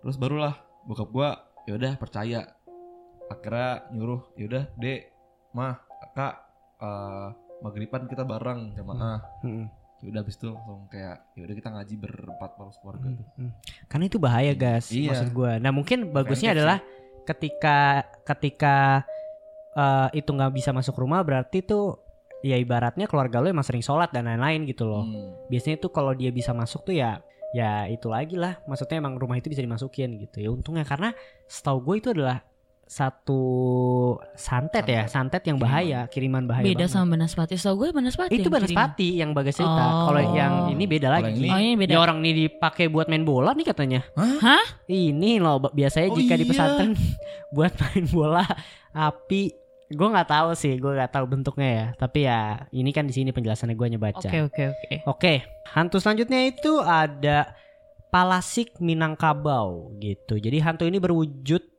[0.01, 0.57] terus barulah
[0.89, 1.29] bokap gua
[1.69, 2.49] yaudah percaya.
[3.29, 5.13] Akhirnya nyuruh yaudah dek,
[5.53, 6.35] mah, kak,
[6.81, 7.29] eh
[7.61, 9.21] maghriban kita bareng jamaah.
[9.45, 9.69] Hmm.
[10.03, 13.27] Ya udah habis itu langsung kayak ya udah kita ngaji berempat terus keluarga Hmm, tuh.
[13.39, 13.51] hmm.
[13.87, 15.09] Karena itu bahaya guys, Iya.
[15.09, 15.53] maksud gue.
[15.59, 16.83] Nah mungkin bagusnya adalah
[17.23, 17.77] ketika
[18.25, 19.07] ketika
[19.73, 21.97] eh, itu nggak bisa masuk rumah berarti tuh
[22.43, 25.07] ya ibaratnya keluarga lo emang sering sholat dan lain-lain gitu loh.
[25.07, 25.39] Hmm.
[25.47, 28.59] Biasanya tuh kalau dia bisa masuk tuh ya ya itu lagi lah.
[28.67, 30.51] Maksudnya emang rumah itu bisa dimasukin gitu ya.
[30.51, 31.15] Untungnya karena
[31.47, 32.43] setahu gue itu adalah
[32.93, 33.41] satu
[34.37, 36.61] santet, ya, santet yang bahaya, kiriman bahaya.
[36.61, 36.93] Beda banget.
[36.93, 37.57] sama Banaspati.
[37.57, 38.37] So gue Banaspati.
[38.37, 38.53] itu.
[38.53, 39.73] Banaspati yang bagas cerita.
[39.89, 40.13] Oh.
[40.13, 41.41] Kalau yang ini beda lagi.
[41.41, 41.97] yang Oh ini beda.
[41.97, 44.05] Ya orang ini dipakai buat main bola nih katanya.
[44.21, 44.85] Hah?
[44.85, 46.51] Ini loh biasanya Oh jika di iya.
[46.53, 46.93] pesantren
[47.57, 48.45] buat main bola
[48.93, 49.57] api.
[49.93, 51.87] Gue nggak tahu sih, gue nggak tahu bentuknya ya.
[51.97, 54.29] Tapi ya ini kan di sini penjelasannya gue nyebaca.
[54.29, 54.95] Oke oke oke.
[55.09, 55.35] Oke,
[55.73, 57.57] hantu selanjutnya itu ada
[58.13, 60.37] Palasik Minangkabau gitu.
[60.37, 61.72] Jadi hantu ini berwujud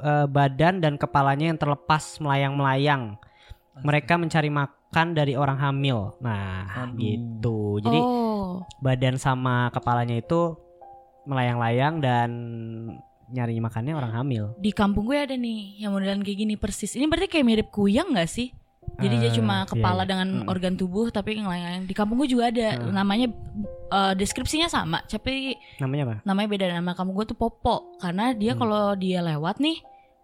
[0.00, 3.16] eh, badan dan kepalanya yang terlepas melayang-melayang.
[3.76, 6.16] Mereka mencari makan dari orang hamil.
[6.24, 6.96] Nah, Aduh.
[6.96, 7.60] gitu.
[7.84, 8.64] Jadi oh.
[8.80, 10.56] badan sama kepalanya itu
[11.28, 12.30] melayang-layang dan
[13.26, 14.54] nyari makannya orang hamil.
[14.54, 16.94] di kampung gue ada nih yang modelan kayak gini persis.
[16.94, 18.54] Ini berarti kayak mirip kuyang gak sih?
[18.96, 20.08] Jadi dia Eh, cuma iya, kepala iya.
[20.08, 20.48] dengan Mm.
[20.48, 21.84] organ tubuh tapi yang lain-lain.
[21.84, 22.78] Di kampung gue juga ada.
[22.78, 22.92] Hmm.
[22.92, 23.28] Namanya
[23.86, 26.14] eh, deskripsinya sama, tapi Namanya apa?
[26.24, 26.66] namanya beda.
[26.72, 28.60] Nama kampung gue tuh Popo karena dia Hmm.
[28.60, 29.78] kalau dia lewat nih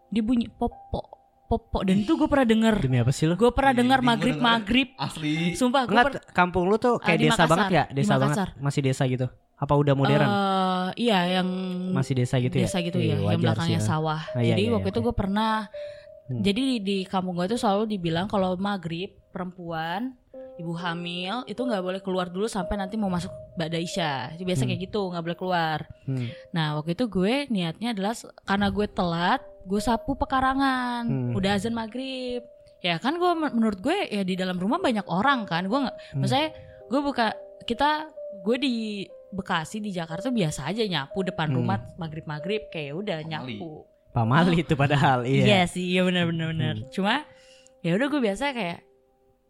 [0.09, 1.13] dia bunyi Popo.
[1.45, 2.75] Popo dan itu gue pernah denger.
[2.81, 3.37] Demi apa sih lu?
[3.37, 4.49] Gue pernah Iya, denger iya, gua maghrib denger.
[4.49, 4.89] maghrib.
[4.97, 5.53] Asli.
[5.53, 7.51] Sumpah gue kampung lu tuh kayak Ah, di desa Makassar.
[7.53, 7.85] banget ya?
[7.93, 8.37] Desa banget.
[8.57, 9.27] Masih desa gitu.
[9.55, 10.27] Apa udah modern?
[10.27, 11.49] Eh, iya yang
[11.93, 12.67] Masih desa gitu ya?
[12.67, 13.87] desa gitu Iya, ya, yang belakangnya sih ya.
[13.87, 14.21] sawah.
[14.29, 15.53] Ah, iya, Jadi iya, waktu iya, itu gue pernah.
[16.25, 16.41] Hmm.
[16.41, 20.15] Jadi di, di kampung gue itu selalu dibilang kalau maghrib perempuan
[20.55, 24.31] ibu hamil itu nggak boleh keluar dulu sampai nanti mau masuk Mbak Daisha.
[24.31, 24.69] Itu biasa Hmm.
[24.69, 25.79] kayak gitu nggak boleh keluar.
[26.05, 26.29] Hmm.
[26.51, 31.05] Nah waktu itu gue niatnya adalah karena gue telat, gue sapu pekarangan.
[31.05, 31.33] Hmm.
[31.33, 32.45] Udah azan maghrib.
[32.81, 35.67] Ya kan gue men- menurut gue ya di dalam rumah banyak orang kan.
[35.67, 36.21] Gue nggak, Hmm.
[36.21, 36.49] maksudnya
[36.85, 37.27] gue buka
[37.63, 37.91] kita
[38.41, 38.75] gue di
[39.29, 41.57] Bekasi di Jakarta biasa aja nyapu depan Hmm.
[41.59, 43.89] rumah maghrib maghrib kayak udah nyapu.
[44.13, 45.61] Pamali itu padahal Iya iya.
[45.65, 46.75] sih, iya benar benar benar.
[46.79, 46.89] Hmm.
[46.89, 47.15] Cuma
[47.81, 48.81] ya udah gue biasa kayak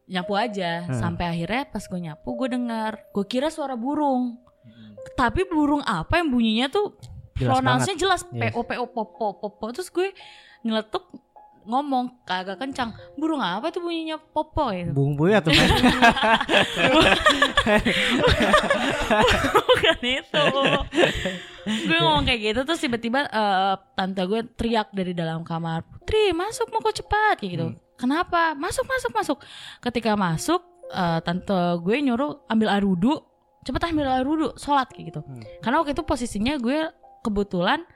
[0.07, 0.98] nyapu aja Hmm.
[0.98, 4.38] sampai akhirnya pas gue nyapu gue dengar, gue kira suara burung.
[4.62, 4.94] Hmm.
[5.14, 6.94] Tapi burung apa yang bunyinya tuh
[7.35, 8.53] Jelas pronounce-nya jelas Yes.
[8.53, 10.14] P O P O popo popo terus gue
[10.62, 11.11] nyeletuk
[11.64, 12.94] ngomong kagak kencang.
[13.14, 14.18] Burung apa tuh bunyinya?
[14.18, 14.90] Popo gitu.
[14.94, 15.55] Bung Buya tuh.
[19.53, 20.44] bukan itu
[21.62, 25.87] gue ngomong kayak gitu terus tiba-tiba eh, tante gue teriak dari dalam kamar.
[25.87, 27.66] Putri masuk mau kok cepat kayak gitu.
[27.70, 27.79] Hmm.
[27.94, 28.59] kenapa?
[28.59, 29.38] Masuk masuk masuk.
[29.79, 33.22] Ketika masuk eh, tante gue nyuruh ambil air wudhu.
[33.62, 35.20] Cepet ambil air wudhu sholat kayak gitu.
[35.22, 35.42] Hmm.
[35.62, 36.90] karena waktu itu posisinya gue
[37.22, 37.87] kebetulan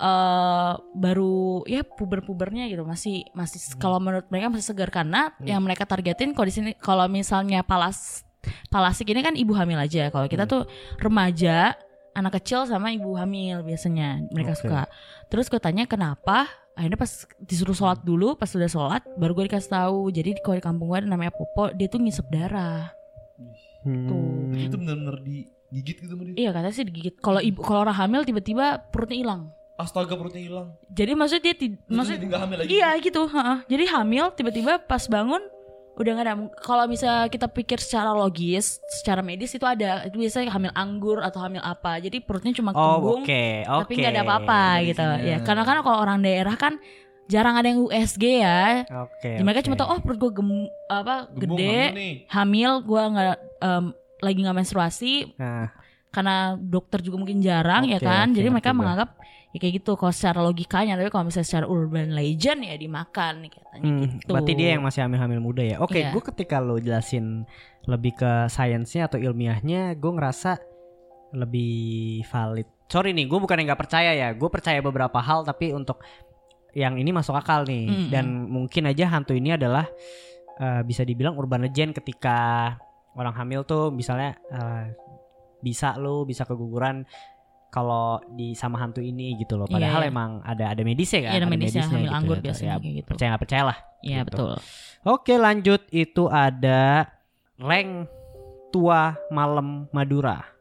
[0.00, 5.44] eh baru ya puber-pubernya gitu masih masih kalau menurut mereka masih segar karena Hmm.
[5.46, 8.24] yang mereka targetin kalau di sini kalau misalnya palas
[8.66, 10.50] palasik ini kan ibu hamil aja kalau kita Hmm.
[10.50, 10.62] tuh
[10.96, 11.76] remaja
[12.10, 14.60] anak kecil sama ibu hamil biasanya mereka Oke.
[14.64, 14.82] suka
[15.28, 19.70] terus gue tanya kenapa akhirnya pas disuruh sholat dulu pas sudah sholat baru gue dikasih
[19.70, 22.88] tahu jadi kalau di kampung gue ada namanya popo dia tuh ngisep darah
[23.80, 24.52] Hmm.
[24.52, 26.34] Itu bener-bener digigit gitu sama dia.
[26.38, 29.42] iya katanya sih digigit kalau ibu kalau orang hamil tiba-tiba perutnya hilang
[29.80, 30.68] Astaga perutnya hilang.
[30.88, 32.68] jadi maksudnya dia ti- Maksudnya nggak hamil lagi.
[32.70, 33.58] iya gitu heeh.
[33.66, 35.40] jadi hamil tiba-tiba pas bangun
[35.92, 40.48] udah nggak ada kalau bisa kita pikir secara logis secara medis itu ada itu biasanya
[40.48, 43.80] hamil anggur atau hamil apa jadi perutnya cuma Oh, kembung oke, oke.
[43.80, 46.80] tapi nggak ada apa-apa gitu ya karena kan kalau orang daerah kan
[47.26, 49.28] jarang ada yang USG ya Oke.
[49.30, 49.66] Jadi mereka oke.
[49.66, 50.50] cuma tahu oh perut gue gem
[50.88, 53.28] apa Gembung gede hamil hamil gue nggak
[53.60, 53.84] em,
[54.18, 55.68] lagi nggak menstruasi Nah,
[56.10, 58.78] karena dokter juga mungkin jarang ya Oke, kan oke, jadi mereka gue.
[58.78, 59.10] menganggap
[59.50, 63.50] ya kayak gitu kalau secara logikanya tapi kalau misalnya secara urban legend ya dimakan nih
[63.50, 65.76] katanya hmm, gitu berarti dia yang masih hamil-hamil muda ya.
[65.78, 66.10] Oke, Iya.
[66.10, 67.46] gue ketika lo jelasin
[67.86, 70.58] lebih ke sainsnya atau ilmiahnya, gue ngerasa
[71.30, 72.66] lebih valid.
[72.90, 74.34] Sorry nih, gue bukan yang nggak percaya ya.
[74.34, 76.02] Gue percaya beberapa hal, tapi untuk
[76.74, 77.86] yang ini masuk akal nih.
[77.86, 78.08] Mm-mm.
[78.10, 79.86] Dan mungkin aja hantu ini adalah
[80.58, 82.74] eh, bisa dibilang urban legend ketika
[83.14, 84.94] orang hamil tuh misalnya eh,
[85.60, 87.04] bisa lo bisa keguguran
[87.70, 89.70] kalau di sama hantu ini gitu loh.
[89.70, 90.10] Iya, Padahal iya.
[90.10, 91.32] emang ada ada medisnya kan.
[91.32, 92.42] Iya, ada medisnya, hamil gitu anggur ya.
[92.50, 93.08] biasanya Ya, gitu.
[93.14, 93.78] Percaya nggak percaya lah.
[94.02, 94.28] Iya gitu.
[94.32, 94.54] betul
[95.00, 97.08] Oke lanjut itu ada
[97.56, 98.04] Leng
[98.68, 100.59] Tua Malam Madura.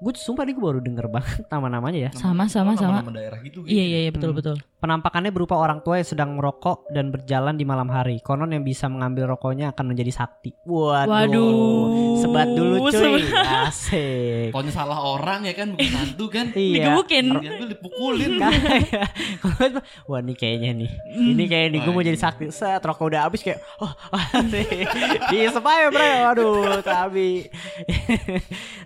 [0.00, 2.10] Gue sumpah nih gue baru denger banget nama-namanya ya.
[2.12, 3.62] sama sama sama Nama-nama daerah gitu.
[3.64, 4.40] iya iya iya betul Hmm.
[4.40, 8.16] betul Penampakannya berupa orang tua yang sedang merokok dan berjalan di malam hari.
[8.18, 10.56] Konon yang bisa mengambil rokoknya akan menjadi sakti.
[10.62, 11.04] Waduh.
[11.04, 12.16] Waduh.
[12.16, 13.20] Sebat dulu cuy.
[13.20, 13.68] Sebat.
[13.68, 14.48] Asik.
[14.48, 16.46] Pokoknya salah orang ya kan bukan hantu kan.
[16.56, 16.96] Iya.
[16.96, 18.30] digebukin Diambil dipukulin.
[18.40, 20.90] Kayak- Wah ini kayaknya nih
[21.28, 24.88] Ini kayaknya nih gue mau jadi sakti Set rokok udah habis kayak Oh asik
[25.28, 27.44] Diisep aja bro Waduh Tapi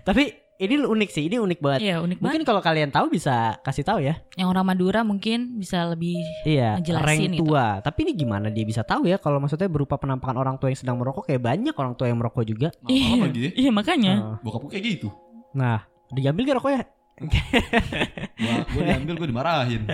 [0.01, 0.23] Tapi
[0.57, 3.81] ini unik sih Ini unik banget iya unik banget Mungkin kalau kalian tahu bisa kasih
[3.81, 7.43] tahu ya yang orang Madura mungkin bisa lebih Iya Ngejelasin gitu.
[7.43, 10.77] tua Tapi ini gimana dia bisa tahu ya Kalau maksudnya berupa penampakan orang tua yang
[10.77, 13.51] sedang merokok Kayak banyak orang tua yang merokok juga Maaf lagi ya.
[13.57, 14.37] iya makanya Oh.
[14.41, 15.07] Bokap gue kayak gitu.
[15.51, 16.83] Nah Diambil gak rokoknya
[17.15, 19.87] Gua, gua diambil gue dimarahin.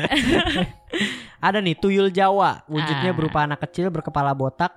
[1.38, 3.16] Ada nih tuyul Jawa, wujudnya Ah.
[3.16, 4.74] berupa anak kecil berkepala botak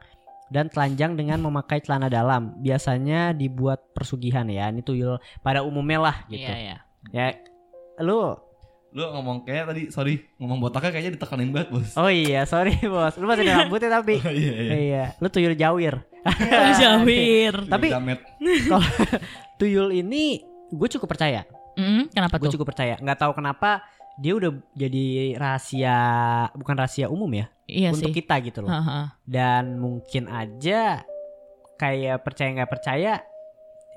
[0.54, 2.54] dan telanjang dengan memakai celana dalam.
[2.62, 4.70] Biasanya dibuat persugihan ya.
[4.70, 6.46] Ini tuyul pada umumnya lah gitu.
[6.46, 6.76] iya iya
[7.10, 7.26] Ya
[7.98, 8.38] lu
[8.94, 11.98] Lu ngomong kayak tadi sorry ngomong botaknya kayaknya ditekanin banget bos.
[11.98, 13.18] Oh iya, sorry bos.
[13.18, 14.72] Lu masih ada rambutnya tapi Oh, iya iya.
[14.78, 15.98] iya, lu tuyul jawir.
[16.22, 17.90] Oh, Jawir Tapi-.
[18.70, 18.86] Kalau
[19.58, 21.42] tuyul ini gue cukup percaya.
[21.74, 22.94] Mm, kenapa Gue cukup percaya.
[23.02, 23.82] Nggak tahu kenapa
[24.14, 25.98] dia udah jadi rahasia
[26.54, 28.70] bukan rahasia umum ya iya untuk sih kita gitu loh.
[28.70, 29.16] Haha.
[29.24, 31.04] dan mungkin aja
[31.74, 33.12] kayak percaya nggak percaya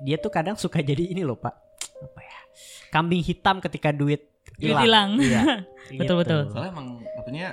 [0.00, 1.54] dia tuh kadang suka jadi ini loh pak
[1.98, 2.38] apa ya
[2.88, 4.24] kambing hitam ketika duit
[4.58, 5.10] hilang hilang.
[5.20, 5.42] Iya,
[6.00, 6.40] Betul, betul.
[6.52, 7.46] Soalnya emang katanya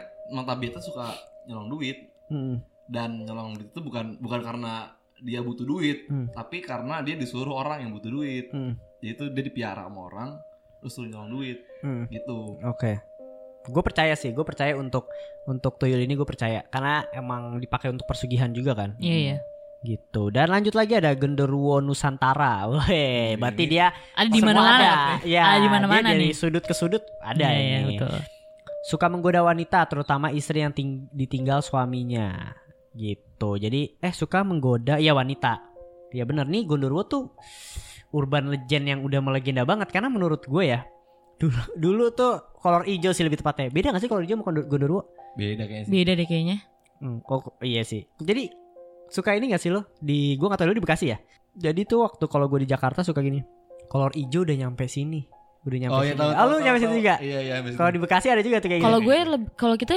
[0.44, 1.12] tabiatnya suka
[1.48, 2.58] nyolong duit Hmm,
[2.90, 6.26] dan nyolong duit itu bukan bukan karena dia butuh duit, Hmm.
[6.34, 8.50] tapi karena dia disuruh orang yang butuh duit.
[8.50, 10.30] hmm, Jadi itu dia dipiara sama orang
[10.82, 12.10] terus suruh nyolong duit hmm.
[12.10, 12.58] gitu.
[12.62, 12.92] oke
[13.66, 15.10] gue percaya sih gue percaya untuk
[15.46, 16.64] untuk tuyul ini gue percaya.
[16.66, 18.94] Karena emang dipakai untuk persugihan juga kan?
[18.98, 19.38] Iya iya.
[19.82, 20.34] Gitu.
[20.34, 22.66] Dan lanjut lagi ada genderuwo nusantara.
[22.70, 24.92] Weh Ini- berarti ini- dia ada di mana mana ada.
[25.22, 26.34] ya Ada di mana-mana dia dari nih.
[26.34, 27.98] sudut ke sudut ada Iya, iya, ini.
[27.98, 28.18] betul.
[28.86, 32.54] suka menggoda wanita terutama istri yang ting- ditinggal suaminya.
[32.94, 33.50] Gitu.
[33.58, 35.58] Jadi eh suka menggoda ya wanita.
[36.14, 36.46] Ya bener.
[36.46, 37.34] Nih Gondorwo tuh
[38.10, 39.90] urban legend yang udah melegenda banget.
[39.90, 40.86] Karena menurut gue ya
[41.36, 43.70] dulu dulu tuh kolor hijau sih lebih tepatnya.
[43.70, 45.02] Beda gak sih kolor hijau sama Gondor- Gondorwo
[45.36, 45.92] Beda kayaknya sih.
[45.92, 46.58] beda deh kayaknya.
[46.98, 48.10] Hmm, kok iya sih.
[48.18, 48.50] Jadi
[49.08, 49.86] suka ini gak sih lo?
[50.00, 51.22] Di gue gak tau lu di Bekasi ya?
[51.54, 53.46] Jadi tuh waktu kalau gue di Jakarta suka gini.
[53.86, 55.22] Kolor hijau udah nyampe sini.
[55.62, 56.20] Udah nyampe Oh iya sini.
[56.20, 56.30] tahu.
[56.30, 57.16] ah, tahu, lu nyampe situ juga?
[57.18, 57.56] Iya iya.
[57.72, 59.08] kalau di Bekasi ada juga tuh kayak kalau gitu.
[59.08, 59.18] gue
[59.54, 59.94] kalau kita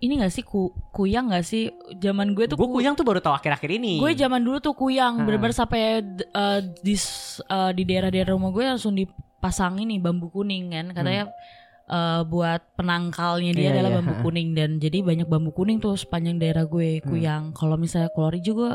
[0.00, 1.68] ini gak sih ku, kuyang gak sih?
[1.94, 3.96] Zaman gue tuh gue ku- kuyang tuh baru tahu akhir-akhir ini.
[3.96, 5.22] Gue zaman dulu tuh kuyang Ah.
[5.22, 10.28] bener-bener sampai d- eh, di s- eh, di daerah-daerah rumah gue langsung dipasang ini bambu
[10.28, 10.86] kuning kan.
[10.90, 11.28] Katanya
[11.90, 13.66] eh, buat penangkalnya dia Hmm.
[13.66, 17.04] Iya, adalah iya, bambu kuning dan jadi banyak bambu kuning tuh sepanjang daerah gue Hmm.
[17.04, 18.72] kuyang kalau misalnya kolor hijau gue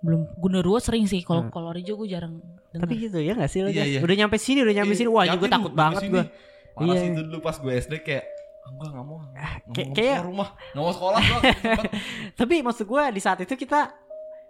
[0.00, 1.76] belum Gunderuwo sering sih kalau Hmm.
[1.76, 3.68] hijau gue jarang dengar Tapi gitu ya gak sih lo?
[3.68, 3.86] Iya, Jas?
[3.88, 4.00] iya.
[4.00, 5.08] Udah nyampe sini, udah nyampe Iya, sini.
[5.08, 6.24] Wah, yakin gue takut banget gue.
[6.70, 6.98] Parah Iya.
[6.98, 8.24] sih itu dulu pas gue SD kayak
[8.60, 9.34] ah, gue gak mau nggak
[9.70, 11.40] kayak- mau kayak- rumah gak mau sekolah gue
[12.36, 13.90] Tapi maksud gue di saat itu kita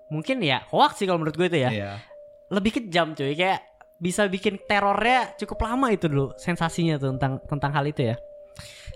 [0.08, 1.70] mungkin ya hoax sih kalau menurut gue itu ya.
[1.70, 1.92] Iya.
[2.48, 3.60] Lebih kejam cuy, kayak
[4.00, 8.16] bisa bikin terornya cukup lama itu dulu sensasinya tuh tentang tentang hal itu ya.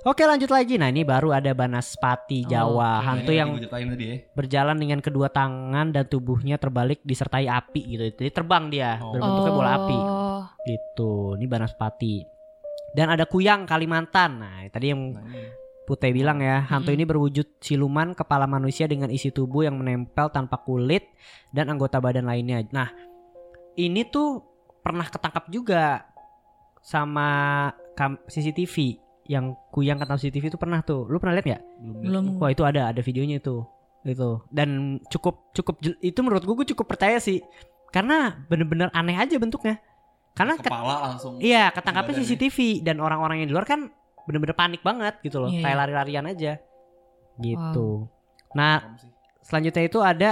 [0.04, 3.04] Oke lanjut lagi Nah ini baru ada Banaspati Oh, Jawa oke.
[3.08, 8.28] Hantu yang tadi ya berjalan dengan kedua tangan dan tubuhnya terbalik disertai api gitu Jadi
[8.28, 9.16] terbang dia Oh.
[9.16, 12.20] berbentuknya bola api Oh, Gitu Ini Banaspati
[12.92, 15.24] Dan ada Kuyang Kalimantan Nah tadi yang Nah.
[15.84, 16.96] Putih bilang ya, hantu Mm-mm.
[16.96, 21.04] ini berwujud siluman kepala manusia dengan isi tubuh yang menempel tanpa kulit
[21.52, 22.64] dan anggota badan lainnya.
[22.72, 22.88] Nah,
[23.76, 24.40] ini tuh
[24.84, 26.04] pernah ketangkap juga
[26.78, 27.28] sama
[27.94, 31.08] kam- CCTV yang kuyang ketangkap CCTV itu pernah tuh.
[31.08, 31.62] Lu pernah lihat nggak?
[32.04, 32.24] belum.
[32.36, 33.64] Wah itu ada, ada videonya itu,
[34.04, 34.30] itu.
[34.46, 34.68] Dan
[35.08, 37.40] cukup cukup itu menurut gue gue cukup percaya sih,
[37.88, 39.80] karena bener-bener aneh aja bentuknya.
[40.34, 42.20] Karena ket- kepala langsung Iya, ketangkapnya.
[42.20, 43.88] CCTV dan orang-orang yang di luar kan
[44.24, 46.52] bener-bener panik banget gitu loh, Iya, kayak lari-larian aja.
[47.34, 47.88] Gitu.
[48.52, 49.10] Nah, Serem sih.
[49.40, 50.30] selanjutnya itu ada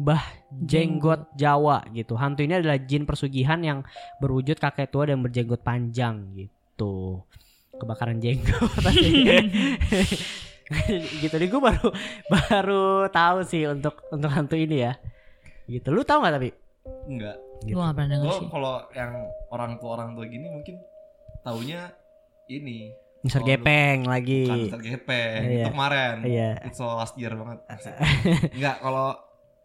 [0.00, 0.22] Mbah
[0.60, 2.14] Jenggot Jawa gitu.
[2.14, 3.84] Hantu ini adalah jin persugihan yang
[4.16, 7.20] berwujud kakek tua dan berjenggot panjang gitu.
[7.72, 8.80] Kebakaran jenggot
[11.20, 11.88] gitu nih gue baru
[12.28, 14.92] baru tahu sih untuk untuk hantu ini ya.
[15.66, 15.88] Gitu.
[15.88, 16.50] Lu tahu nggak tapi?
[17.06, 17.76] enggak Gitu.
[17.76, 18.48] Gue gak pernah denger Gue sih.
[18.48, 19.12] kalau yang
[19.50, 20.80] orang tua orang tua gini mungkin
[21.42, 21.92] taunya
[22.46, 22.88] ini
[23.20, 24.48] Mister Oh, lu- Gepeng lagi.
[24.48, 24.80] bukan Mr.
[24.80, 25.60] Gepeng Iya.
[25.60, 26.50] itu kemarin Iya.
[26.64, 27.60] it's all last year banget
[28.56, 29.12] enggak kalau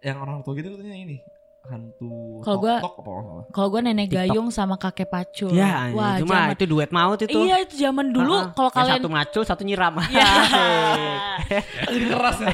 [0.05, 1.17] yang orang tua gitu katanya ini
[1.65, 2.77] hantu Kalau gua-.
[3.49, 4.21] Kalau gue nenek TikTok.
[4.29, 5.49] gayung sama kakek pacul.
[5.49, 7.33] Ya, Wah, cuma zaman- itu duet maut itu.
[7.33, 8.47] Iya itu zaman dulu Ah, ah.
[8.53, 9.97] kalau kalian satu macul, satu nyiram.
[10.13, 10.29] Iya.
[11.89, 12.49] jadi keras ya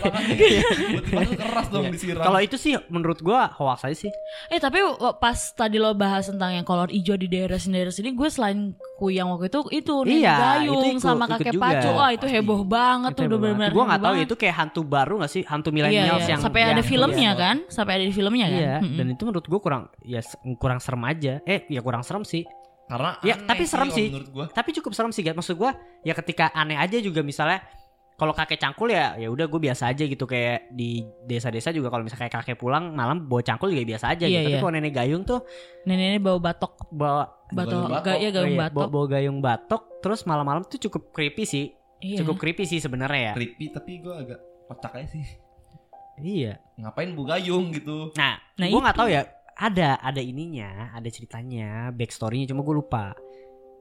[1.22, 1.92] itu keras dong Iya.
[1.92, 4.12] disiram Kalau itu sih menurut gua hoax aja sih.
[4.48, 4.80] Eh tapi
[5.18, 8.72] pas tadi lo bahas tentang yang kolor hijau di daerah sini daerah sini, gue selain
[9.02, 11.94] kuyang waktu itu itu nenek Iya, gayung itu ikut- sama kakek pacul.
[11.98, 12.36] Wah itu Pasti.
[12.38, 13.42] heboh banget tuh Itu udah hebat.
[13.42, 13.72] benar-benar.
[13.74, 14.26] Gua nggak tahu banget.
[14.30, 15.44] itu kayak hantu baru gak sih?
[15.44, 16.30] Hantu Iya, milenials iya.
[16.30, 17.42] yang sampai ada yang- filmnya iya.
[17.42, 18.62] kan, sampai ada di filmnya kan.
[18.62, 18.96] Iya, Mm-mm.
[18.96, 20.22] dan itu menurut gua kurang ya
[20.56, 21.34] kurang serem aja.
[21.44, 22.46] Eh, ya kurang serem sih.
[22.84, 24.12] karena Ya, aneh tapi serem sih.
[24.12, 25.32] menurut gua Tapi cukup serem sih, guys.
[25.34, 27.64] Maksud gua ya ketika aneh aja juga misalnya
[28.22, 32.06] kalau kakek cangkul ya ya udah gue biasa aja gitu kayak di desa-desa juga kalau
[32.06, 34.46] misalnya kayak kakek pulang malam bawa cangkul juga biasa aja Iya, gitu.
[34.46, 34.62] Tapi iya.
[34.62, 35.40] kalau nenek gayung tuh
[35.82, 38.14] Nenek-nenek bawa batok, bawa batok, Gayung ga- batok.
[38.14, 38.78] ya oh gayung iya, batok.
[38.78, 41.66] bawa, bawa gayung batok terus malam-malam tuh cukup creepy sih.
[41.98, 42.22] Iya.
[42.22, 43.34] Cukup creepy sih sebenarnya ya.
[43.34, 45.26] creepy tapi gua agak kocak aja sih
[46.18, 46.62] Iya.
[46.76, 49.26] ngapain bu gayung gitu Nah, Nah, gue nggak tahu ya.
[49.52, 52.46] Ada, ada ininya, ada ceritanya, backstorynya.
[52.48, 53.14] Cuma gue lupa.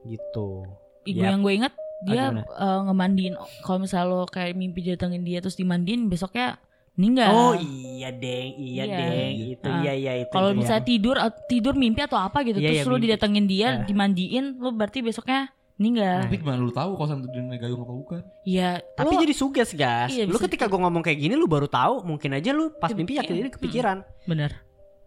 [0.03, 0.65] Gitu.
[1.03, 1.25] Ibu Yap.
[1.27, 6.05] yang gue inget dia eh, ngemandiin kalau misalnya lo kayak mimpi datengin dia terus dimandiin
[6.05, 6.57] besoknya
[6.91, 7.31] meninggal.
[7.31, 8.97] Oh iya deng, iya, Iya.
[8.99, 9.33] deng.
[9.49, 9.79] Itu Ah.
[9.79, 10.29] iya iya itu.
[10.29, 13.05] Kalau misalnya tidur tidur mimpi atau apa gitu Iya, terus iya, lo mimpi.
[13.07, 13.73] didatengin dia Ah.
[13.81, 16.21] dimandiin lo berarti besoknya meninggal.
[16.21, 18.85] tapi gimana lu tahu kalau santu nenek gayung apa bukan Iya.
[18.93, 20.09] Tapi lo- jadi suges gas.
[20.09, 22.91] Iya, lu bisa ketika gue ngomong kayak gini lu baru tahu, mungkin aja lu pas
[22.91, 24.05] mimpi yakin ini kepikiran.
[24.23, 24.61] bener.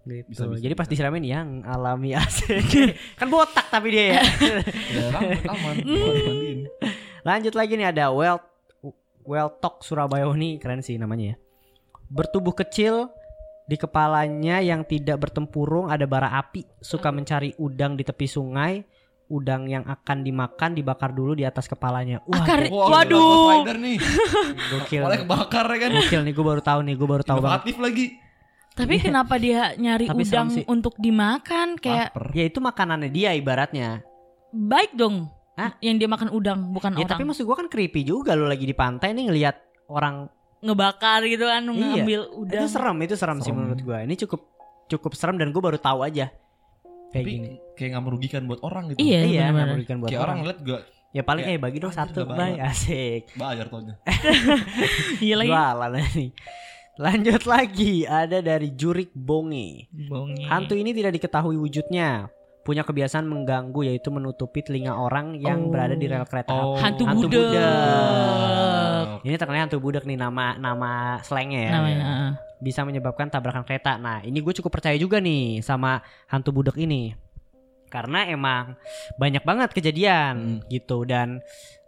[0.05, 0.29] Gitu.
[0.29, 0.93] Bisa, bisa, jadi pas bisa.
[1.01, 2.61] disiramin yang alami asik.
[3.21, 4.23] kan botak tapi dia ya.
[5.01, 6.59] ya rambut aman gua dimandiin
[7.25, 8.39] Lanjut lagi nih ada Well
[9.25, 11.37] Well Talk Surabaya Oh, ini keren sih namanya ya.
[12.13, 13.09] Bertubuh kecil
[13.65, 18.85] di kepalanya yang tidak bertempurung ada bara api, suka mencari udang di tepi sungai.
[19.25, 22.21] Udang yang akan dimakan dibakar dulu di atas kepalanya.
[22.29, 23.65] Wah, Akar- Wah, Waduh.
[23.73, 23.97] Nih
[24.69, 25.01] gokil.
[25.01, 27.65] Kepalanya kebakar ya kan Gokil nih gue baru tahu nih, gue baru tahu banget.
[27.65, 28.05] Inovatif lagi
[28.75, 30.65] Tapi kenapa dia nyari Tapi udang sih.
[30.67, 32.27] untuk dimakan kayak Laper.
[32.33, 34.03] Ya itu makanannya dia ibaratnya.
[34.51, 35.31] baik dong.
[35.55, 35.79] Hah?
[35.79, 38.63] Yang dia makan udang bukan Ya orang tapi maksud gue kan creepy juga lu lagi
[38.63, 39.57] di pantai nih ngelihat
[39.87, 40.27] orang
[40.61, 41.75] ngebakar gitu kan Iya.
[41.97, 42.55] ngambil udang.
[42.57, 43.59] itu serem itu serem, sih Serem.
[43.61, 43.99] menurut gue.
[44.01, 44.41] Ini cukup
[44.87, 46.35] cukup serem dan gue baru tahu aja
[47.09, 47.51] kayak Tapi gini.
[47.73, 49.67] kayak gak merugikan buat orang gitu Iya, Iya, nggak benar-benar.
[49.69, 50.27] merugikan buat Kayak orang.
[50.27, 52.67] orang ngeliat juga Ya paling Kayak, eh bagi dong satu, nggak banyak.
[52.67, 53.23] asik.
[53.37, 53.95] bayar taunya
[55.23, 55.49] Iya lagi.
[55.49, 56.29] Jualan nih.
[56.95, 59.91] Lanjut lagi ada dari Jurik Bonge.
[59.91, 60.47] Bonge.
[60.47, 62.31] Hantu ini tidak diketahui wujudnya.
[62.63, 65.71] Punya kebiasaan mengganggu yaitu menutupi telinga orang yang Oh.
[65.71, 66.65] berada di rel kereta api.
[66.65, 66.79] Oh.
[66.79, 67.51] Hantu, Hantu budak.
[67.51, 69.05] budak.
[69.21, 71.73] Ini terkenal hantu budak nih nama nama slangnya ya.
[71.75, 72.01] Namanya.
[72.01, 72.31] ah.
[72.57, 73.99] Bisa menyebabkan tabrakan kereta.
[73.99, 77.13] Nah ini gue cukup percaya juga nih sama hantu budak ini.
[77.91, 78.79] Karena emang
[79.19, 81.43] banyak banget kejadian gitu dan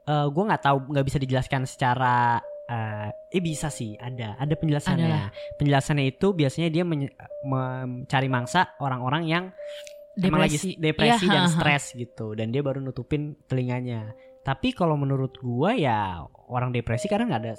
[0.05, 5.07] eh gue nggak tahu nggak bisa dijelaskan secara eh eh bisa sih ada ada penjelasannya.
[5.07, 5.31] Adalah.
[5.59, 9.45] Penjelasannya itu biasanya dia mencari mangsa orang-orang yang
[10.19, 10.81] emang lagi Depresi.
[10.81, 14.17] depresi Iya, dan stres gitu dan dia baru nutupin telinganya.
[14.43, 17.55] Tapi kalau menurut gua ya orang depresi kadang nggak ada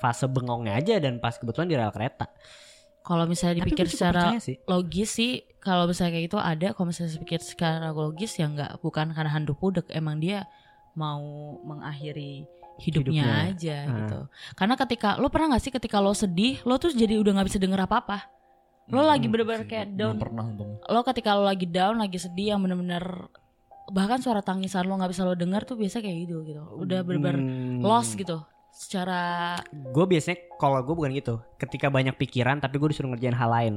[0.00, 2.28] fase bengongnya aja dan pas kebetulan di rel kereta.
[3.06, 4.58] Kalau misalnya dipikir secara sih.
[4.66, 6.68] logis sih, kalau misalnya kayak gitu ada.
[6.74, 10.50] Kalau misalnya dipikir secara logis ya nggak bukan karena hantu budak, emang dia
[10.98, 11.22] mau
[11.62, 13.50] mengakhiri hidupnya, Hidupnya.
[13.50, 13.96] aja Ah.
[13.96, 14.18] gitu.
[14.52, 17.58] Karena ketika lo pernah nggak sih ketika lo sedih, lo tuh jadi udah nggak bisa
[17.58, 18.18] denger apa-apa.
[18.86, 20.14] Lo Hmm, lagi bener-bener kayak down.
[20.14, 23.02] pernah untung Lo ketika lo lagi down, lagi sedih yang bener-bener
[23.86, 26.62] bahkan suara tangisan lo nggak bisa lo denger tuh biasa kayak gitu gitu.
[26.76, 27.80] Udah bener-bener Hmm.
[27.80, 28.42] lost gitu.
[28.70, 29.56] Secara
[29.90, 31.40] Gue biasanya kalau gue bukan gitu.
[31.56, 33.74] Ketika banyak pikiran tapi gue disuruh ngerjain hal lain.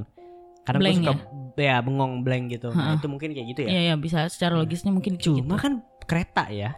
[0.60, 1.14] Kadang gue suka
[1.56, 1.80] ya?
[1.80, 2.68] bengong blank gitu.
[2.70, 3.70] Nah, itu mungkin kayak gitu ya.
[3.70, 5.56] ya ya bisa secara logisnya mungkin kayak Cuma gitu.
[5.58, 5.72] kan
[6.04, 6.76] kereta ya.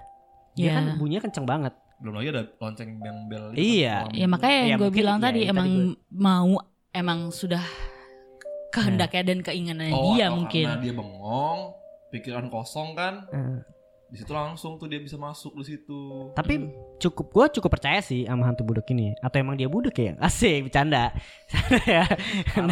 [0.52, 0.72] Dia Ya.
[0.78, 1.74] kan bunyinya kenceng banget.
[2.02, 3.96] Belum lagi ada lonceng yang bel kan, Iya.
[4.10, 6.50] Ya makanya yang Ya, gue bilang iya, tadi iya, emang tadi mau
[6.92, 7.62] emang sudah
[8.68, 10.64] kehendaknya dan keinginannya oh, dia atau mungkin.
[10.66, 11.60] karena dia bengong
[12.10, 13.56] pikiran kosong kan Eh,
[14.12, 16.29] di situ langsung tuh dia bisa masuk di situ.
[16.31, 16.68] Tapi
[17.01, 19.16] cukup gue cukup percaya sih sama hantu budek ini.
[19.18, 20.12] Atau emang dia budek ya?
[20.29, 21.16] Asik bercanda.
[21.48, 22.05] Canda ya?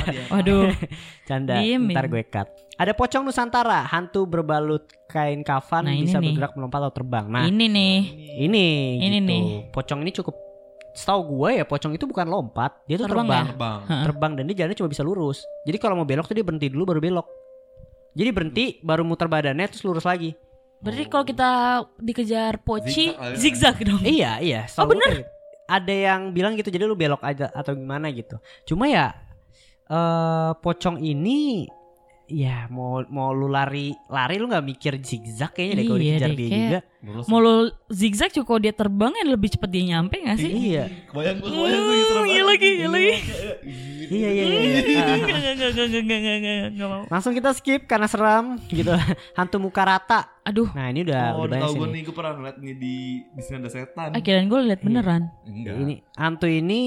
[0.05, 0.25] Dia.
[0.29, 0.69] Waduh,
[1.29, 1.97] canda Diemin.
[1.97, 2.45] ntar gue cut.
[2.77, 3.89] Ada pocong nusantara.
[3.89, 6.37] Hantu berbalut kain kafan Nah, bisa nih.
[6.37, 7.25] bergerak melompat atau terbang.
[7.25, 7.97] Nah ini nih.
[8.39, 8.67] ini
[9.01, 9.25] Ini gitu.
[9.27, 9.43] nih.
[9.73, 10.37] pocong ini cukup
[10.93, 12.85] setahu gue ya pocong itu bukan lompat.
[12.85, 13.41] Dia tuh Terbang terbang.
[13.41, 13.49] ya?
[13.49, 13.81] terbang.
[14.05, 15.41] Terbang dan dia jalannya cuma bisa lurus.
[15.65, 17.25] Jadi kalau mau belok tuh dia berhenti dulu baru belok.
[18.13, 20.37] Jadi berhenti baru muter badannya terus lurus lagi
[20.81, 21.51] Berarti kalau kita
[21.97, 23.37] dikejar poci, Zigzag aja.
[23.37, 24.01] zigzag dong.
[24.03, 25.25] iya iya Oh, kayak gitu.
[25.67, 29.15] ada yang bilang gitu jadi lu belok aja atau gimana gitu cuma ya
[29.87, 31.69] eh pocong ini
[32.33, 36.29] ya mau mau lu lari lari lu nggak mikir zigzag kayaknya deh kalau Iya dikejar
[36.29, 36.81] deh, dia kayak- juga.
[37.27, 37.55] Mau lo
[37.89, 40.53] zigzag kalau dia terbang ya lebih cepet dia nyampe gak sih?
[40.53, 43.13] iya kebayang gue kebayang gue gitu Iya lagi, iya lagi.
[44.11, 44.81] iya iya, iya.
[44.85, 47.03] Gak, gak, gak, gak, gak, gak, gak, gak mau.
[47.09, 48.93] langsung kita skip karena seram gitu
[49.39, 51.91] hantu muka rata Aduh, nah ini udah oh udah banyak gue nih.
[51.91, 55.23] nih gue pernah ngeliat nih di di sini ada setan akhirnya gue liat beneran.
[55.43, 56.81] enggak ini hantu ini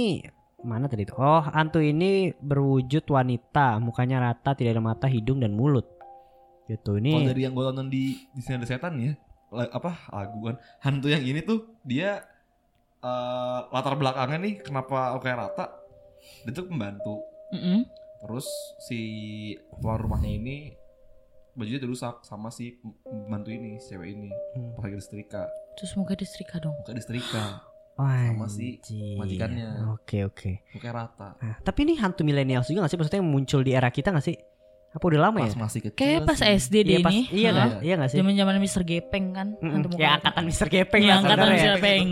[0.63, 3.77] mana tadi tuh oh hantu ini berwujud wanita.
[3.83, 5.85] Mukanya rata tidak ada mata hidung dan mulut.
[6.67, 9.13] Gitu kalau ini dari yang gue tonton di di sini ada setan ya
[9.51, 10.55] apa lagu kan.
[10.81, 12.23] Hantu yang ini tuh dia
[12.99, 15.65] eh, latar belakangnya nih kenapa kayak rata?
[16.47, 17.19] Dia tuh pembantu.
[17.53, 17.85] Mm-mm.
[18.23, 18.47] terus
[18.87, 18.99] si
[19.77, 20.73] tuan rumahnya ini
[21.53, 24.31] bajunya dirusak sama si pembantu ini si cewek ini.
[24.57, 24.73] Hmm.
[24.73, 25.43] pas lagi disetrika
[25.77, 26.73] Terus muka disetrika dong.
[26.81, 27.61] muka disetrika
[27.95, 28.81] sama si
[29.15, 29.93] majikannya.
[29.93, 30.51] Oke oke.
[30.71, 32.97] muka rata Nah, tapi ini hantu milenial juga gak sih?
[32.97, 34.33] Maksudnya yang muncul di era kita gak sih?
[34.89, 35.57] Apa udah lama pas ya?
[35.57, 36.53] masih kecil Kayak pas sih.
[36.55, 37.21] SD deh Iya pas, ini.
[37.31, 37.57] iya Hah?
[37.67, 37.81] gak?
[37.81, 38.17] Iya gak sih?
[38.19, 39.47] Zaman zaman Mister Gepeng kan.
[39.57, 40.13] Kayak rata.
[40.21, 41.57] angkatan Mister Gepeng Iya, lah angkatan ya.
[41.71, 42.07] Gepeng.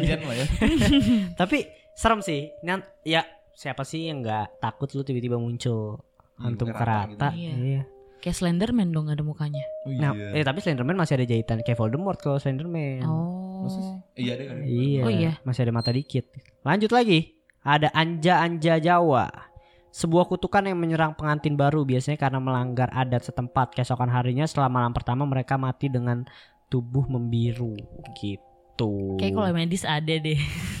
[0.00, 0.46] Gen lah ya
[1.40, 1.58] Tapi
[1.92, 2.40] serem sih.
[2.60, 7.06] Nan- ya siapa sih yang nggak takut lu tiba-tiba muncul Iya, hantu muka rata?
[7.06, 7.26] gitu.
[7.38, 7.52] Iya.
[7.54, 7.82] Iya.
[8.22, 9.58] Kayak Slenderman dong ada mukanya.
[9.82, 10.38] oh, Nah, iya.
[10.38, 13.02] eh tapi Slenderman masih ada jahitan kayak Voldemort kalau Slenderman.
[13.02, 13.62] Oh.
[13.62, 13.94] Masa sih?
[14.16, 15.00] iya deh kan Iya.
[15.02, 15.32] Oh, iya.
[15.42, 16.30] Masih ada mata dikit.
[16.62, 17.34] Lanjut lagi.
[17.60, 19.26] Ada anja-anja Jawa.
[19.90, 23.74] Sebuah kutukan yang menyerang pengantin baru biasanya karena melanggar adat setempat.
[23.74, 26.22] Keesokan harinya setelah malam pertama mereka mati dengan
[26.66, 27.74] tubuh membiru
[28.16, 29.18] gitu.
[29.18, 30.38] Kayak kalau medis ada deh.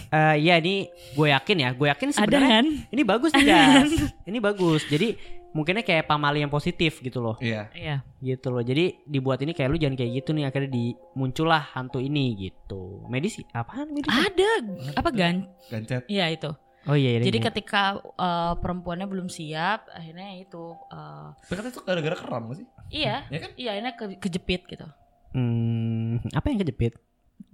[0.08, 2.66] Eh, iya ini gue yakin ya, gue yakin Ada sebenarnya kan?
[2.88, 3.92] ini bagus nih guys.
[4.30, 4.82] ini bagus.
[4.86, 5.08] Jadi
[5.52, 7.36] mungkinnya kayak pamali yang positif gitu loh.
[7.38, 8.04] iya Iya.
[8.20, 8.64] Gitu loh.
[8.64, 13.04] Jadi dibuat ini kayak lu jangan kayak gitu nih akhirnya dimuncullah hantu ini gitu.
[13.08, 14.10] Medis apaan medis?
[14.12, 14.50] Ada
[14.96, 15.46] apa gan?
[15.68, 16.50] gancet Iya itu.
[16.82, 17.18] Oh iya, iya.
[17.22, 17.46] Jadi iya.
[17.46, 17.82] ketika
[18.18, 23.50] uh, perempuannya belum siap, akhirnya itu uh, itu gara-gara keram gak sih iya, ya kan
[23.56, 24.86] iya akhirnya ke, kejepit gitu.
[25.32, 26.98] Hmm, apa yang kejepit?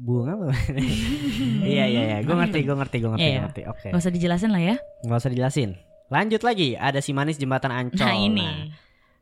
[0.01, 0.47] Bunga apa?
[1.73, 3.45] iya iya iya, gue ngerti, gue ngerti, gue ngerti, Iya, gue iya.
[3.47, 3.63] ngerti.
[3.71, 4.77] Oke, Gak usah dijelasin lah ya.
[5.07, 5.71] nggak usah dijelasin.
[6.09, 8.01] Lanjut lagi, ada si manis jembatan Ancol.
[8.01, 8.49] Nah ini.
[8.49, 8.73] Nah,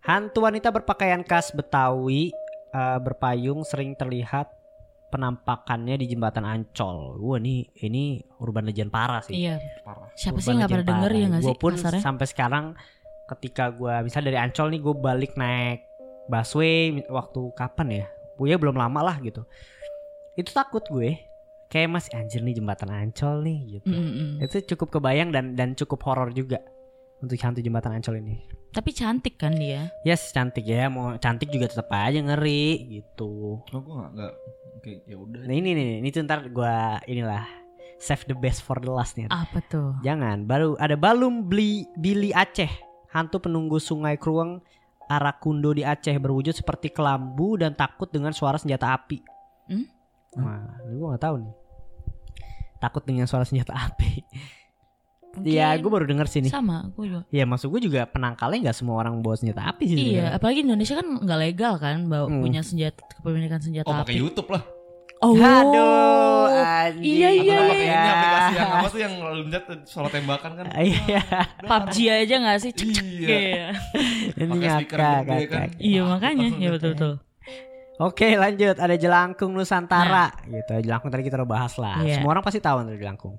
[0.06, 2.30] hantu wanita berpakaian khas Betawi
[2.70, 4.46] eh, berpayung sering terlihat
[5.10, 7.18] penampakannya di jembatan Ancol.
[7.18, 9.34] Wah ini ini urban legend parah sih.
[9.34, 9.58] Iya.
[9.82, 12.02] parah Siapa Urban sih nggak pernah denger ya nggak sih Gua pun kasarnya?
[12.02, 12.64] sampai sekarang
[13.26, 15.82] ketika gue misal dari Ancol nih gue balik naik
[16.30, 18.06] busway waktu kapan ya?
[18.38, 19.42] Gue ya belum lama lah gitu.
[20.38, 21.18] Itu takut gue.
[21.66, 23.90] Kayak masih anjir nih jembatan Ancol nih gitu.
[23.90, 24.44] Mm, mm, mm.
[24.46, 26.62] Itu cukup kebayang dan dan cukup horor juga
[27.20, 28.36] untuk hantu jembatan Ancol ini.
[28.76, 29.88] Tapi cantik kan dia.
[30.04, 30.92] Yes, cantik ya.
[30.92, 33.64] Mau cantik juga tetap aja ngeri gitu.
[33.64, 34.32] oh gue gak nggak
[34.76, 36.74] oke ya udah Nah ini nih, ini tuh ntar gue
[37.08, 37.44] inilah
[37.96, 39.32] save the best for the last nih.
[39.32, 39.96] Apa tuh?
[40.04, 42.68] Jangan, baru ada Balum Bli, Billy Aceh,
[43.16, 44.60] hantu penunggu sungai Krueng
[45.08, 49.22] Arakundo di Aceh berwujud seperti kelambu dan takut dengan suara senjata api.
[49.72, 49.86] Hmm?
[50.36, 51.54] Wah, ini gue gak tahu nih.
[52.76, 54.20] Takut dengan suara senjata api.
[55.36, 56.50] Mungkin Iya, gue baru denger sih nih.
[56.50, 57.20] sama, gue juga.
[57.28, 59.98] Ya maksud gue juga penangkalnya nggak semua orang bawa senjata api sih.
[60.14, 62.40] Iya, apalagi Indonesia kan nggak legal kan, bawa Hmm.
[62.40, 64.22] punya senjata kepemilikan senjata oh pakai api.
[64.22, 64.64] YouTube lah
[65.16, 67.00] Oh, Aduh, anjing.
[67.02, 67.96] Iya, atau iya, pakai iya.
[67.96, 71.20] ini aplikasi yang apa tuh yang loncat suara tembakan kan Iya,
[71.58, 72.70] PUBG aja nggak sih?
[72.70, 73.28] Cek, cek, Iya.
[73.32, 73.66] iya.
[74.44, 75.68] ini Pakai gede kan.
[75.78, 76.74] Iya makanya, Langsung ya gitu.
[76.74, 77.12] betul betul.
[77.96, 82.20] Oke lanjut ada jelangkung Nusantara gitu jelangkung tadi kita udah bahas lah Iya.
[82.20, 83.34] semua orang pasti tahu tentang jelangkung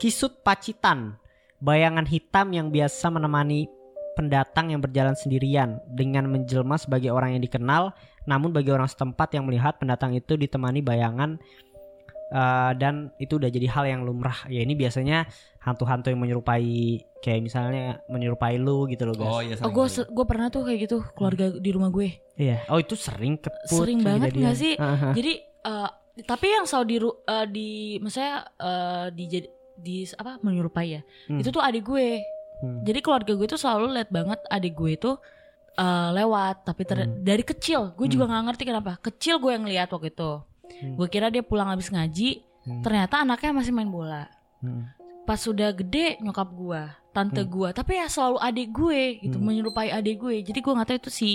[0.00, 1.12] kisut pacitan
[1.58, 3.66] bayangan hitam yang biasa menemani
[4.14, 7.94] pendatang yang berjalan sendirian dengan menjelma sebagai orang yang dikenal
[8.24, 11.38] namun bagi orang setempat yang melihat pendatang itu ditemani bayangan
[12.30, 15.26] eh, dan itu udah jadi hal yang lumrah ya ini biasanya
[15.58, 20.26] hantu-hantu yang menyerupai kayak misalnya menyerupai lu gitu loh guys oh iya Oh, gue gue
[20.26, 22.18] pernah tuh kayak gitu keluarga di rumah gue.
[22.34, 24.74] iya oh itu sering keput Sering banget nggak sih?
[24.74, 25.12] Heeh.
[25.14, 29.24] Jadi eh, Tapi yang selalu di ru- eh, di maksudnya eh, di
[29.78, 31.00] di apa menyerupai ya.
[31.26, 31.38] Hmm.
[31.38, 32.20] Itu tuh adik gue.
[32.58, 32.82] Hmm.
[32.82, 35.12] Jadi keluarga gue tuh selalu lihat banget adik gue itu
[35.74, 37.22] eh, lewat tapi ter- Hmm.
[37.22, 38.98] dari kecil gue juga nggak ngerti kenapa.
[38.98, 40.32] Kecil gue yang lihat waktu itu.
[40.82, 40.94] Hmm.
[40.94, 42.82] Gue kira dia pulang habis ngaji, Hmm.
[42.82, 44.26] ternyata anaknya masih main bola.
[44.58, 44.90] Hmm.
[45.22, 47.48] Pas sudah gede nyokap gue, tante Hmm.
[47.48, 49.46] gue, tapi ya selalu adik gue gitu Hmm.
[49.46, 50.42] menyerupai adik gue.
[50.42, 51.30] Jadi gue nggak tahu itu si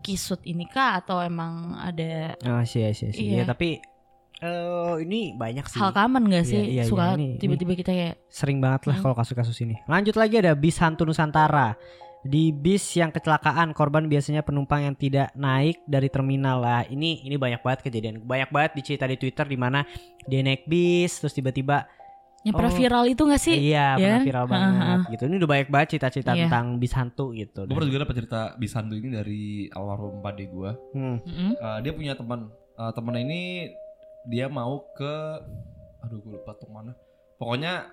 [0.00, 3.32] kisut ini kah atau emang ada Oh, sih, sih, sih.
[3.32, 3.44] Iya.
[3.44, 3.80] Ya, tapi
[4.40, 5.76] eh ini banyak sih.
[5.76, 8.96] hal common gak sih Iya, iya, suka iya, ini- tiba-tiba kita kayak Sering banget lah
[8.96, 9.04] Hmm.
[9.04, 9.76] kalau kasus-kasus ini.
[9.84, 11.76] Lanjut lagi ada bis hantu Nusantara.
[12.22, 16.84] Di bis yang kecelakaan korban biasanya penumpang yang tidak naik dari terminal lah.
[16.84, 18.20] Ini ini banyak banget kejadian.
[18.22, 19.84] Banyak banget dicerita di Twitter di mana
[20.22, 21.88] dia naik bis terus tiba-tiba
[22.40, 22.76] yang pernah Oh.
[22.78, 23.52] viral itu gak sih?
[23.52, 24.24] iya Ya pernah kan?
[24.24, 25.10] viral banget ha.
[25.10, 25.22] gitu.
[25.22, 26.40] Ini udah banyak banget cerita-cerita Iya.
[26.42, 27.60] tentang bis hantu gitu.
[27.62, 30.70] Gue pernah juga dapat cerita Bisandu ini dari almarhum pade gue.
[30.92, 31.16] Hmm.
[31.20, 31.50] Mm-mm.
[31.54, 32.48] Eh, dia punya teman.
[32.74, 33.42] Eh, temennya ini
[34.24, 35.14] dia mau ke,
[36.00, 36.92] aduh gue lupa tuh mana.
[37.36, 37.88] Pokoknya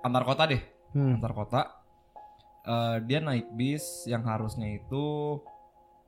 [0.00, 1.16] antar kota deh, Hmm.
[1.16, 1.62] antar kota.
[2.62, 5.38] Eh, dia naik bis yang harusnya itu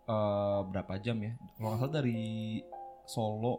[0.02, 1.32] eh, berapa jam ya?
[1.54, 2.58] Kalau nggak salah dari
[3.04, 3.54] Solo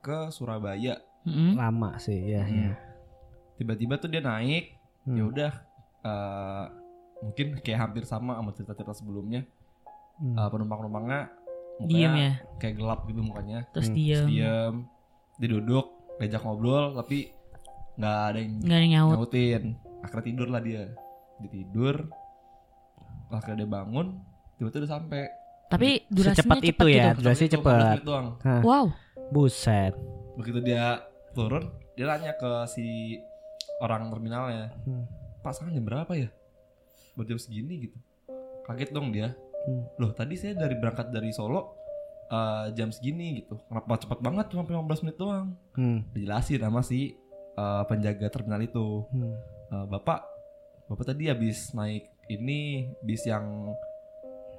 [0.00, 0.98] ke Surabaya.
[1.24, 1.54] Mm-mm.
[1.54, 2.42] Lama sih ya.
[2.42, 2.52] Hmm.
[2.52, 2.72] ya.
[3.54, 5.16] Tiba-tiba tuh dia naik, Hmm.
[5.16, 5.52] ya udah
[6.02, 6.64] eh,
[7.20, 9.46] mungkin kayak hampir sama sama cerita-cerita sebelumnya.
[10.18, 10.36] Hmm.
[10.36, 11.20] Eh, penumpang-penumpangnya
[11.74, 13.58] mukanya Diem ya, kayak gelap gitu mukanya.
[13.70, 13.96] terus Hmm.
[13.96, 14.74] diem, Terus diem,
[15.36, 15.86] dia duduk,
[16.18, 17.30] diajak ngobrol tapi
[17.94, 19.12] nggak ada yang nggak ada yang nyaut.
[19.18, 19.62] nyautin.
[20.04, 20.82] Akhirnya tidur lah dia.
[21.42, 21.96] Dia tidur,
[23.30, 24.06] akhirnya dia bangun,
[24.56, 25.22] tiba-tiba udah sampai.
[25.66, 27.18] Tapi durasinya Secepat cepet itu ya, gitu.
[27.24, 28.62] durasinya Itu 15 cepet.
[28.62, 28.84] Wow,
[29.32, 29.94] Buset.
[30.38, 31.64] Begitu dia turun,
[31.98, 33.18] dia nanya ke si
[33.82, 35.02] orang terminalnya, Hmm.
[35.42, 36.28] Pak sekarang jam berapa ya?
[37.18, 37.96] Buat jam segini gitu.
[38.64, 39.34] Kaget dong dia.
[39.66, 39.82] Hmm.
[39.98, 41.83] Loh tadi saya dari berangkat dari Solo
[42.26, 43.60] eh, jam segini gitu.
[43.64, 45.46] Kenapa cepet banget cuma 15 menit doang?
[45.72, 46.02] Hmm.
[46.10, 47.14] Dijelasin sama si
[47.52, 49.04] eh, penjaga terminal itu.
[49.08, 49.34] Hmm.
[49.70, 50.24] Eh, Bapak,
[50.84, 52.60] Bapak tadi habis naik ini
[53.00, 53.72] bis yang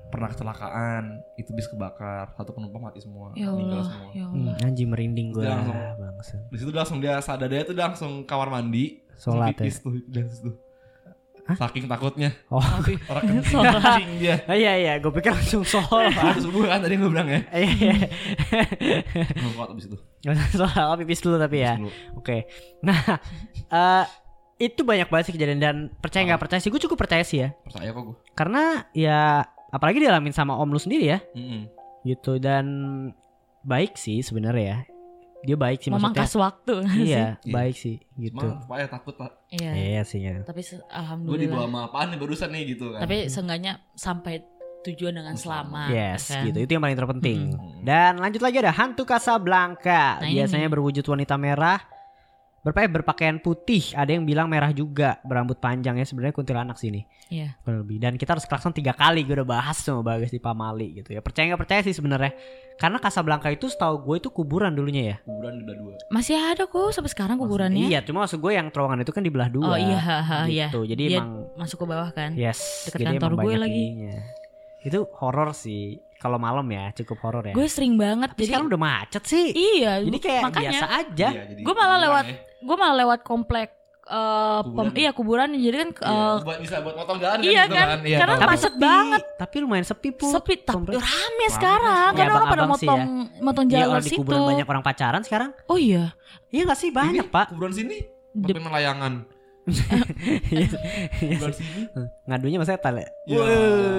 [0.06, 1.04] pernah kecelakaan,
[1.36, 4.10] itu bis kebakar, satu penumpang mati semua, ya meninggal Allah, semua.
[4.14, 4.56] ya Hmm, Allah.
[4.62, 6.36] anjing merinding gue langsung- bangsa.
[6.46, 9.66] Di situ langsung dia sadar dia tuh langsung kamar mandi, Sholat ya.
[9.66, 9.98] tuh,
[10.30, 10.52] situ.
[11.46, 11.58] Hah?
[11.62, 12.58] Saking takutnya Oh.
[12.58, 14.42] Orang kencing dia.
[14.50, 16.10] Ah, iya iya, gue pikir langsung soal.
[16.10, 17.42] Harus subuh kan tadi gue bilang ya.
[17.54, 17.94] Iya iya.
[19.38, 19.98] Nggak abis itu.
[20.58, 21.78] soal pipis dulu tapi ya.
[22.18, 22.50] Oke.
[22.82, 22.98] Nah,
[23.70, 24.04] eh
[24.58, 27.54] itu banyak banget sih kejadian dan percaya nggak percaya sih, gue cukup percaya sih ya.
[27.62, 28.18] Percaya kok gue.
[28.34, 28.64] Karena
[28.96, 31.70] ya apalagi dialamin sama om lu sendiri ya, Mm-mm.
[32.08, 32.66] gitu dan
[33.62, 34.78] baik sih sebenarnya ya.
[35.46, 36.12] Dia baik sih maksudnya.
[36.12, 37.08] memangkas waktu nggak sih?
[37.08, 37.54] Iya, Iya.
[37.54, 38.42] baik sih gitu.
[38.42, 39.32] Cuma supaya takut pak.
[39.50, 39.72] Iya.
[39.72, 40.36] Iya sih ya.
[40.42, 41.42] Tapi se- Gue alhamdulillah.
[41.46, 43.00] dibawa sama apaan nih barusan nih gitu kan.
[43.02, 44.36] Tapi seenggaknya sampai
[44.84, 45.90] tujuan dengan selamat.
[45.90, 46.46] Yes, kan?
[46.46, 46.58] gitu.
[46.60, 47.42] Itu yang paling terpenting.
[47.54, 47.82] Mm-mm.
[47.82, 50.20] Dan lanjut lagi ada hantu Casablanca.
[50.20, 50.74] Nah, ini Biasanya nih.
[50.74, 51.82] berwujud wanita merah.
[52.66, 57.06] Berpa- berpakaian putih, ada yang bilang merah juga, berambut panjang ya sebenarnya kuntilanak sini.
[57.30, 57.54] Iya.
[57.62, 58.02] Kurang lebih.
[58.02, 61.22] Dan kita harus klakson tiga kali gue udah bahas sama Bagas di Pamali gitu ya.
[61.22, 62.34] Percaya nggak percaya sih sebenarnya.
[62.82, 65.18] Karena Casablanca itu setahu gue itu kuburan dulunya ya.
[65.22, 65.94] Kuburan udah dua.
[66.10, 67.86] Masih ada kok sampai sekarang kuburannya.
[67.86, 69.70] Iya, cuma maksud gue yang terowongan itu kan dibelah dua.
[69.70, 70.68] Oh iya, ha, ha, iya.
[70.74, 70.90] gitu.
[70.90, 72.34] Jadi Dia emang masuk ke bawah kan.
[72.34, 73.84] yes, jadi kantor gue lagi.
[73.94, 74.18] ininya.
[74.82, 76.02] Itu horor sih.
[76.16, 77.54] Kalau malam ya cukup horor ya.
[77.54, 78.34] Gue sering banget.
[78.34, 79.54] Tapi sekarang udah macet sih.
[79.54, 80.02] iya.
[80.02, 81.28] Jadi kayak makanya biasa aja.
[81.30, 82.38] Iya, jadi Gue malah lewat ya.
[82.66, 83.70] Gue malah lewat komplek
[84.04, 84.14] eh
[84.62, 84.86] Kuburan.
[84.88, 87.98] pem- iya kuburan jadi kan Iya, eh, buat bisa buat motong jalan iya gitu kan,
[88.00, 89.22] Iya, karena kalau- macet banget.
[89.36, 90.30] Tapi lumayan sepi pun.
[90.30, 90.96] sepi tapi komplek.
[91.00, 93.02] rame sekarang Iya, karena orang pada abang-abang sih motong
[93.40, 94.20] motong Iya, jalan orang lewat di situ.
[94.20, 95.50] kuburan banyak orang pacaran sekarang.
[95.66, 96.14] Oh iya.
[96.48, 97.46] Iya gak sih banyak Ini pak.
[97.50, 97.98] Kuburan sini
[98.36, 99.14] pakai melayangan.
[100.54, 100.68] Iya
[101.18, 101.82] Kuburan sini.
[102.26, 103.08] Ngadunya sama setan ya.
[103.26, 103.44] Iya.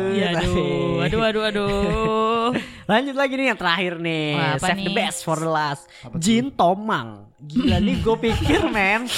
[0.08, 1.70] Iya aduh, aduh aduh aduh.
[2.86, 4.28] Lanjut lagi nih yang terakhir nih.
[4.32, 4.94] Wah, apa Save the nih?
[4.94, 5.82] best for the last.
[6.00, 6.14] Apa?
[6.16, 7.26] Jin Tomang.
[7.36, 9.06] Gila nih gue pikir men.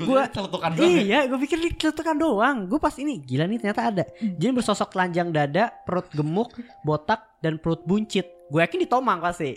[0.00, 0.88] Gua Gua- celutukan doang.
[0.88, 1.00] ya.
[1.04, 2.56] Iya, gue pikir ini celutukan doang.
[2.64, 4.04] Gue pas ini gila nih ternyata ada.
[4.18, 8.24] Jin bersosok telanjang dada, perut gemuk, botak, dan perut buncit.
[8.48, 9.52] Gue yakin di Tomang pasti.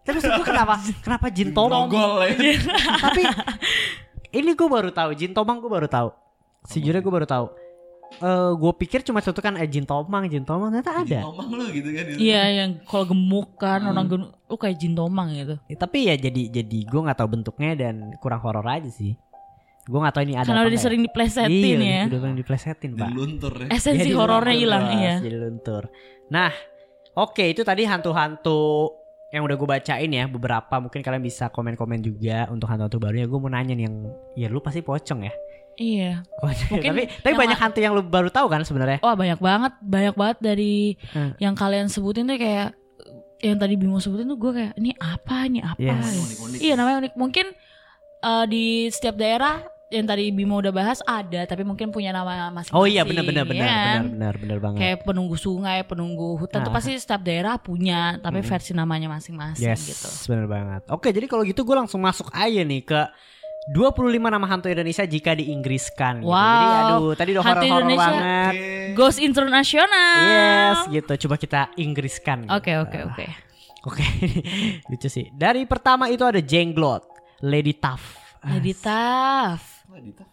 [0.00, 1.84] Tapi maksud gue kenapa kenapa Jin Tomang?
[1.84, 2.56] Nogol ya.
[2.98, 3.22] Tapi
[4.32, 6.08] ini gue baru tahu Jin Tomang gue baru tahu.
[6.64, 7.46] Sejujurnya gue baru tahu.
[8.10, 11.20] Eh, gue pikir cuma celutukan eh Jin Tomang, Jin Tomang ternyata ada.
[11.22, 12.04] Ngomong lu gitu kan.
[12.16, 13.92] Iya yang kalau gemuk kan Hmm.
[13.92, 15.54] orang gemuk, lu kayak jin tomang gitu.
[15.68, 19.14] Ya, tapi ya jadi jadi gue nggak tahu bentuknya dan kurang horor aja sih.
[19.84, 21.06] Gue nggak tahu ini ada Karena udah nggak sering ya.
[21.06, 22.02] diplesetin iya, ya.
[22.10, 22.98] Udah pernah diplesetin pak.
[22.98, 23.66] Jadi luntur ya.
[23.70, 25.14] Esensi Jadi horornya hilang Bas, iya.
[25.22, 25.82] Jadi luntur.
[26.28, 26.50] Nah,
[27.14, 28.92] oke itu tadi hantu-hantu
[29.28, 33.36] yang udah gue bacain ya beberapa mungkin kalian bisa komen-komen juga untuk hantu-hantu barunya gue
[33.36, 33.96] mau nanya nih yang
[34.32, 35.32] ya lu pasti pocong ya
[35.78, 36.26] Iya.
[36.36, 36.68] Pocong.
[36.72, 39.38] Mungkin tapi tapi yang banyak la- hantu yang lu baru tahu kan sebenarnya Wah banyak
[39.38, 41.38] banget, banyak banget dari Hmm.
[41.38, 42.74] yang kalian sebutin tuh kayak
[43.38, 46.02] yang tadi Bimo sebutin tuh gue kayak ini apa ini apa Yes.
[46.02, 46.18] gitu.
[46.20, 46.58] Unik-unik.
[46.60, 47.46] iya namanya unik mungkin
[48.20, 52.74] eh, di setiap daerah yang tadi Bimo udah bahas ada tapi mungkin punya nama masing-masing
[52.74, 53.78] Oh iya benar benar benar ya kan?
[53.78, 54.78] benar benar benar banget.
[54.80, 56.76] kayak penunggu sungai penunggu hutan tuh Ah.
[56.76, 58.50] pasti setiap daerah punya tapi Mm-mm.
[58.50, 60.82] versi namanya masing-masing Yes, gitu benar banget.
[60.88, 63.00] Oke, jadi kalau gitu gue langsung masuk aja nih ke
[63.68, 66.20] 25 nama hantu Indonesia jika diinggriskan.
[66.20, 66.28] gitu.
[66.28, 66.80] Jadi Wow.
[66.80, 68.08] aduh, tadi udah Hantu horor-horor Indonesia.
[68.10, 68.52] banget.
[68.54, 68.94] Oke.
[68.94, 71.12] Ghost International Yes, gitu.
[71.22, 72.38] Coba kita inggriskan.
[72.48, 73.26] oke oke oke
[73.80, 74.02] Oke,
[74.90, 75.30] lucu sih.
[75.30, 77.06] Dari pertama itu ada Jenglot,
[77.40, 78.02] Lady Tough.
[78.42, 79.62] Lady Tough
[79.98, 80.24] Dita.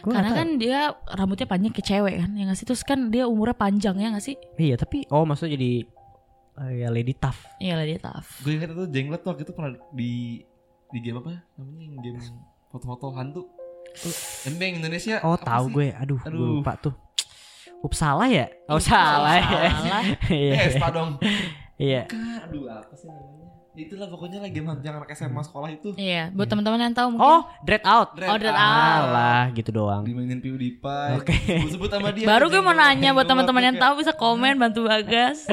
[0.00, 0.78] Gua karena kan dia
[1.10, 4.20] rambutnya panjang ke cewek kan ya nggak sih terus kan dia umurnya panjang ya nggak
[4.22, 5.72] sih iya, tapi oh maksudnya jadi
[6.58, 7.36] eh, ya Lady Tough.
[7.58, 10.40] iya Lady Tough Gue ingat itu jenggot tuh waktu itu pernah di
[10.88, 12.18] di game apa namanya yang game
[12.74, 13.46] foto-foto hantu.
[13.94, 14.10] Tuh,
[14.50, 15.22] yang Indonesia.
[15.22, 15.94] Oh, tahu gue.
[15.94, 16.58] Aduh, gue Aduh.
[16.58, 16.90] lupa tuh.
[17.86, 18.50] Up salah ya?
[18.66, 19.70] Oh, salah ya.
[19.70, 20.02] salah.
[20.34, 20.52] Iya.
[20.74, 21.10] Eh, dong.
[21.78, 22.02] Iya.
[22.48, 23.44] Aduh apa sih namanya?
[23.74, 25.98] Ya itulah pokoknya lah game hantu yang anak SMA sekolah itu.
[25.98, 27.26] Iya, buat teman-teman yang tahu mungkin.
[27.26, 28.14] Oh, Dread Out.
[28.22, 29.02] Oh, Dread Out.
[29.10, 30.06] Alah, gitu doang.
[30.06, 31.18] Dimainin PewDiePie.
[31.18, 31.34] Oke.
[31.74, 32.22] Sebut sama dia.
[32.22, 35.50] Baru gue mau nanya buat teman-teman yang tahu bisa komen bantu Bagas.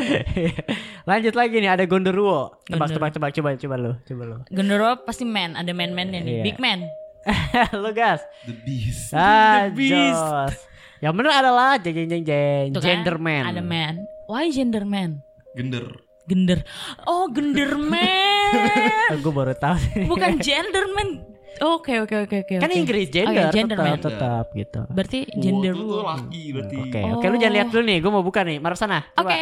[1.10, 2.62] Lanjut lagi nih ada Gondorwo.
[2.70, 4.36] Tebak tebak tebak coba coba lu, coba lu.
[4.54, 6.44] Gendero pasti man, ada man-mannya nih, Iya.
[6.46, 6.86] big man.
[7.78, 8.22] lu gas.
[8.44, 9.14] The Beast.
[9.14, 10.18] Ah, The Beast.
[10.18, 10.56] jos.
[11.00, 13.44] Yang bener adalah jeng jeng jeng jeng Tuh kan, genderman.
[13.48, 13.96] Ada man.
[14.26, 15.22] Why genderman?
[15.52, 15.86] Gender.
[16.24, 16.60] Gender.
[17.04, 18.54] Oh, genderman.
[19.26, 19.76] Gue baru tahu.
[19.78, 20.06] sih.
[20.06, 21.26] Bukan genderman.
[21.62, 22.56] Oke, oke, oke, oke.
[22.58, 22.74] kan oke.
[22.76, 23.98] Inggris gender, Oke, genderman.
[24.00, 24.82] tetap tetap gitu.
[24.88, 26.76] Berarti Oh, gender itu tuh laki berarti.
[26.80, 27.14] Oke, Oh.
[27.14, 28.58] oke lu jangan lihat dulu nih, gue mau buka nih.
[28.58, 28.98] Marah sana.
[29.14, 29.30] Oke.
[29.30, 29.38] Coba.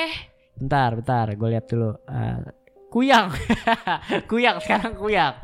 [0.60, 1.90] Bentar, bentar, gue lihat dulu.
[2.04, 2.40] Eh,
[2.90, 3.28] kuyang,
[4.32, 5.36] kuyang sekarang kuyang.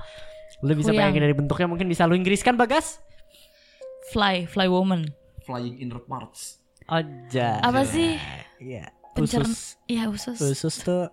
[0.64, 1.12] Lu bisa Kuyang.
[1.12, 3.02] bayangin dari bentuknya mungkin bisa lu Inggriskan bagas?
[4.14, 5.10] Fly, fly woman.
[5.44, 6.62] Flying inner parts.
[6.86, 7.60] Aja.
[7.60, 8.16] Apa sih?
[8.62, 8.94] Iya.
[9.16, 10.38] Usus, Iya, usus.
[10.38, 11.08] usus tuh.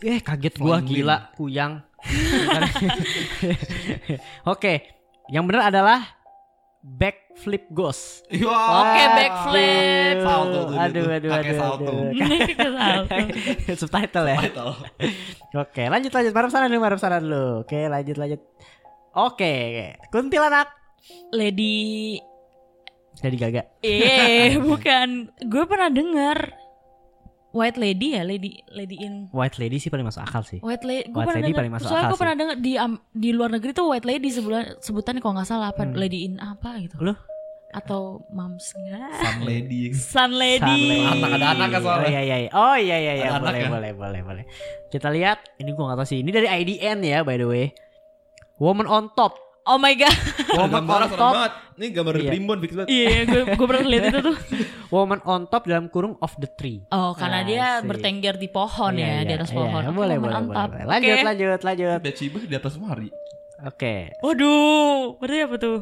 [0.00, 1.74] Eh kaget gua Flying gila kuyang.
[4.48, 4.88] Oke,
[5.28, 6.00] yang benar adalah
[7.40, 8.28] backflip ghost.
[8.28, 10.16] Oke, backflip.
[10.20, 11.88] Salto tuh Aduh, aduh, Kakek aduh, salto.
[11.88, 12.10] aduh.
[12.52, 13.00] Kesal.
[13.80, 14.38] Subtitle ya.
[14.44, 14.72] Title.
[15.64, 16.32] Oke, lanjut lanjut.
[16.36, 17.64] Marah sana dulu, marah sana dulu.
[17.64, 18.40] Oke, lanjut lanjut.
[19.16, 19.54] Oke,
[20.12, 20.68] kuntilanak.
[21.32, 22.20] Lady
[23.16, 23.62] Jadi gaga.
[23.80, 25.32] Eh, bukan.
[25.48, 26.59] Gue pernah dengar
[27.50, 30.58] White Lady ya, Lady Lady in White lady sih paling masuk akal sih.
[30.60, 31.04] White Lady.
[31.04, 31.58] Gue White pernah Lady dengar.
[31.58, 34.28] paling masuk Soalnya akal gue pernah dengar di am- di luar negeri tuh White Lady
[34.28, 35.94] sebulan sebutan kalau nggak salah apa Hmm.
[35.94, 36.94] Lady in apa gitu.
[37.00, 37.18] Loh?
[37.70, 39.10] Atau Moms enggak?
[39.16, 39.80] Sun Lady.
[39.90, 40.58] Sun Lady.
[40.60, 41.02] Sun lady.
[41.02, 42.02] Anak, ada anak kan soalnya.
[42.02, 42.36] Oh iya iya.
[42.36, 42.50] iya.
[42.52, 43.26] Oh iya iya iya.
[43.32, 43.70] Anak Boleh kan?
[43.70, 44.44] boleh boleh boleh.
[44.86, 45.38] Kita lihat.
[45.56, 46.18] Ini gua gak tahu sih.
[46.18, 47.70] Ini dari IDN ya by the way.
[48.56, 49.38] Woman on top.
[49.62, 50.16] Oh my god.
[50.50, 51.32] Woman Gambar on top.
[51.32, 51.52] banget.
[51.72, 52.28] Ini gambar Iya.
[52.28, 52.88] primbon fix banget.
[52.88, 54.36] Iya, gue gue pernah lihat itu tuh.
[54.94, 56.80] Woman on top dalam kurung of the tree.
[56.88, 57.86] Oh, karena Ah, dia sih.
[57.86, 59.56] bertengger di pohon Iya, ya, iya, di atas iya.
[59.56, 59.82] pohon.
[59.82, 60.56] Oke, Boleh boleh on boleh.
[60.56, 60.68] top.
[60.70, 60.84] boleh.
[60.86, 61.24] Lanjut Oke.
[61.26, 61.98] lanjut lanjut.
[62.00, 63.08] Bathsheba di atas mari.
[63.62, 63.94] Oke.
[64.18, 65.78] Waduh, berarti apa tuh?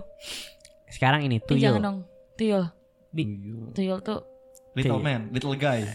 [0.89, 1.63] Sekarang ini tuyul.
[1.63, 1.99] jangan dong.
[2.35, 2.65] Tuyul.
[3.09, 3.71] Tuyul.
[3.73, 4.21] Tuyul tuh
[4.73, 5.05] Little Tuyul.
[5.05, 5.87] man, little guy.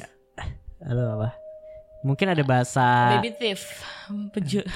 [0.79, 1.42] Halo apa?
[2.03, 3.63] Mungkin ada bahasa baby thief.
[4.35, 4.59] Peju.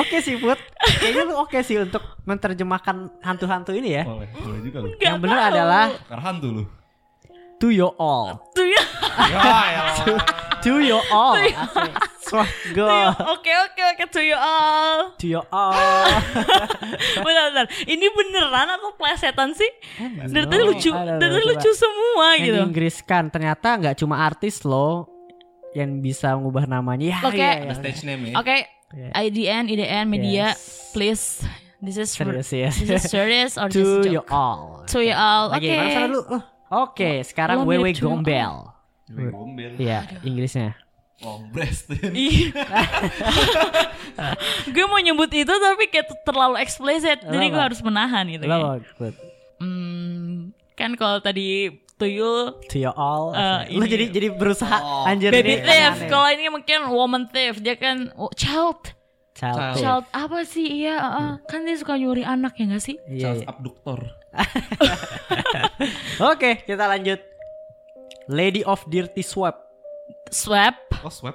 [0.00, 0.58] Oke sih Put
[1.02, 4.88] Kayaknya lu oke sih untuk menerjemahkan hantu-hantu ini ya Boleh, boleh juga lu.
[5.02, 6.62] Yang benar adalah Karena hantu lu.
[7.58, 8.84] To your all Tuyul.
[9.18, 9.82] Ya, ya.
[10.64, 11.36] To your all
[12.72, 12.88] go
[13.36, 15.12] Oke oke oke tuyul all.
[15.20, 16.08] To your all
[17.20, 17.66] Bentar, bentar.
[17.84, 19.68] Ini beneran atau plesetan sih?
[20.32, 22.56] Dari tadi lucu, dari tadi lucu semua Yang gitu.
[22.64, 25.13] diinggriskan Ternyata nggak cuma artis loh
[25.74, 27.36] Yang bisa mengubah namanya ya, Oke.
[27.36, 27.64] iya, iya.
[27.66, 28.34] Ada stage name ya.
[28.38, 28.56] Oke,
[28.94, 29.10] Iya.
[29.26, 30.90] IDN, IDN, media, Yes.
[30.94, 31.42] please.
[31.84, 34.32] This is Serius ya this is serious or To your joke?
[34.32, 35.52] all To you all.
[35.52, 35.68] Oke.
[35.68, 36.20] dulu
[36.72, 38.72] Oh, Oke sekarang Lo Wewe Gombel
[39.04, 39.76] Gue gombel.
[39.76, 40.80] Iya Inggrisnya
[41.20, 41.52] Long
[44.74, 48.44] gue mau nyebut itu tapi kayak terlalu eksplisit, jadi gue harus menahan gitu.
[48.44, 49.14] Lo Put?
[49.62, 55.06] Hmm, kan kalau tadi tuyul To your all Eh, Lu jadi jadi berusaha Oh.
[55.06, 58.94] Anjir baby ini thief, kalau ini mungkin woman thief, dia kan oh, child.
[59.34, 59.76] Child, Child.
[59.82, 60.86] Child apa sih?
[60.86, 62.94] Iya, uh, kan dia suka nyuri anak ya gak sih?
[63.02, 63.50] Iya, Charles iya.
[63.50, 63.98] abductor.
[66.30, 67.18] Oke, kita lanjut.
[68.30, 69.58] Lady of Dirty Swap.
[70.30, 70.78] Swap.
[71.02, 71.34] Oh, swab.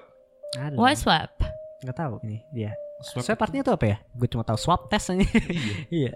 [0.58, 1.36] Aduh, Why swap?
[1.84, 2.72] Nggak tahu ini dia.
[3.04, 3.28] Swab.
[3.28, 3.98] Swap artinya itu apa ya?
[4.16, 5.28] Gue cuma tahu swab test aja.
[5.92, 6.16] iya.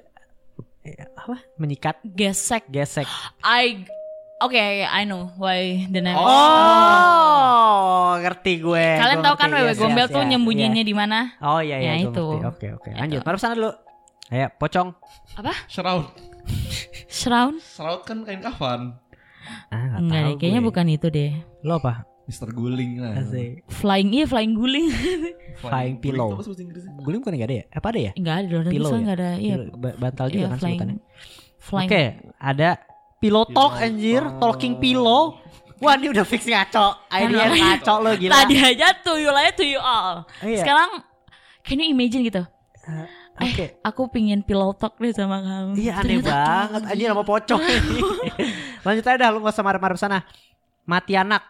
[0.83, 1.39] Iya, Apa?
[1.55, 2.67] Menyikat, Gesek.
[2.67, 3.07] gesek.
[3.43, 3.87] I
[4.43, 6.19] Okay, I know why the name.
[6.19, 8.85] Oh, ngerti gue.
[8.99, 9.47] Kalian Gue tahu kan.
[9.49, 10.89] Wewe Yes, Gombel yes, tuh yes, nyembunyiinnya yes.
[10.89, 11.19] di mana?
[11.39, 12.25] Oh iya iya, Ya, itu.
[12.43, 12.91] Oke oke.
[12.91, 13.23] Lanjut.
[13.23, 13.71] Maruf sana dulu.
[14.27, 14.89] Ayo, pocong.
[15.37, 15.53] Apa?
[15.67, 16.05] Shroud.
[17.07, 17.55] Shroud?
[17.61, 18.99] Shroud kan kain kafan.
[19.69, 20.67] Ah, nggak Enggak tahu deh, kayaknya gue.
[20.67, 21.31] bukan itu deh.
[21.63, 21.93] Lo apa?
[22.23, 23.19] Mister Guling lah.
[23.19, 23.67] Asik.
[23.67, 24.87] Flying iya flying guling.
[25.59, 26.39] Flying pillow.
[27.03, 27.65] Guling bukan nggak ada ya?
[27.71, 28.11] Apa ada ya?
[28.15, 28.97] Enggak ada orang Pillow ya?
[28.99, 29.29] enggak ada.
[29.39, 29.55] Iya.
[29.99, 30.79] Bantal juga Iya, kan flying.
[30.79, 30.97] sebutannya.
[31.59, 31.89] Flying.
[31.91, 32.03] Oke,
[32.39, 32.69] ada
[33.23, 34.59] pillow talk anjir, talk.
[34.59, 35.39] talking pillow.
[35.79, 36.95] Wah, ini udah fix ngaco.
[37.07, 38.31] Idea Kan, ngaco lo gila.
[38.35, 40.27] Tadi aja to you lah to you all.
[40.43, 40.59] Iya.
[40.59, 40.89] Sekarang
[41.63, 42.43] can you imagine gitu?
[43.39, 43.79] Oke.
[43.81, 45.75] Aku pingin pillow talk deh sama kamu.
[45.75, 46.81] Iya aneh Ternyata banget.
[46.91, 47.61] Anjir nama pocong
[48.85, 50.19] Lanjut aja dah lu gak usah marah-marah sana
[50.83, 51.41] Mati anak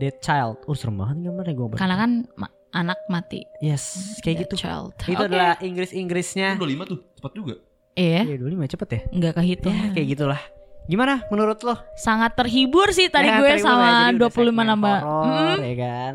[0.00, 3.44] Dead child Oh serem banget gambarnya gue Karena kan ma- anak mati.
[3.60, 4.96] Yes kayak gitu Child.
[5.04, 5.28] Itu Oke.
[5.28, 7.54] adalah Inggris-Inggrisnya 25 tuh, cepat juga.
[7.92, 9.76] Iya, Iya dulu mah cepet ya enggak kehitung.
[9.76, 10.40] Ya kayak gitulah
[10.84, 11.78] Gimana menurut lo?
[11.94, 14.98] Sangat terhibur sih tadi Ya, gue terhibur ya, sama udah 25 segmen nambah.
[14.98, 15.58] horor, Mm.
[15.62, 16.14] ya kan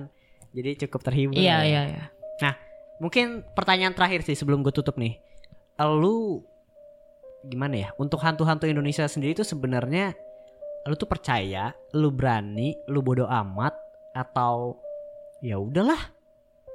[0.51, 1.63] Jadi cukup terhibur Iya, ya.
[1.63, 2.03] iya, iya.
[2.97, 5.21] Mungkin pertanyaan terakhir sih sebelum gue tutup nih
[5.77, 6.41] Lu
[7.45, 10.17] Gimana ya Untuk hantu-hantu Indonesia sendiri itu sebenarnya
[10.83, 13.77] Lu tuh percaya Lu berani Lu bodoh amat
[14.11, 14.81] Atau
[15.39, 16.09] Ya udahlah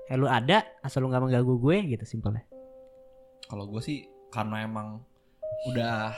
[0.07, 2.47] Eh lu ada Asal lu gak mengganggu gue gitu simpelnya
[3.45, 5.03] Kalau gue sih karena emang
[5.67, 6.15] udah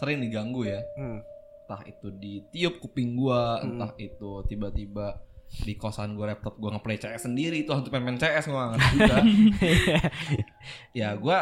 [0.00, 0.80] sering diganggu ya.
[0.94, 1.20] hmm.
[1.62, 3.76] Entah itu ditiup kuping gua, Hmm.
[3.76, 5.20] entah itu tiba-tiba
[5.60, 8.86] di kosan gue laptop gue ngeplay CS sendiri itu hantu main CS gue gak ngerti
[8.94, 9.18] juga
[10.92, 11.38] ya gue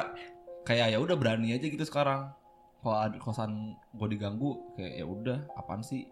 [0.65, 2.33] kayak ya udah berani aja gitu sekarang
[2.79, 3.53] kalau ada kosan
[3.91, 6.09] gue diganggu kayak ya udah apaan sih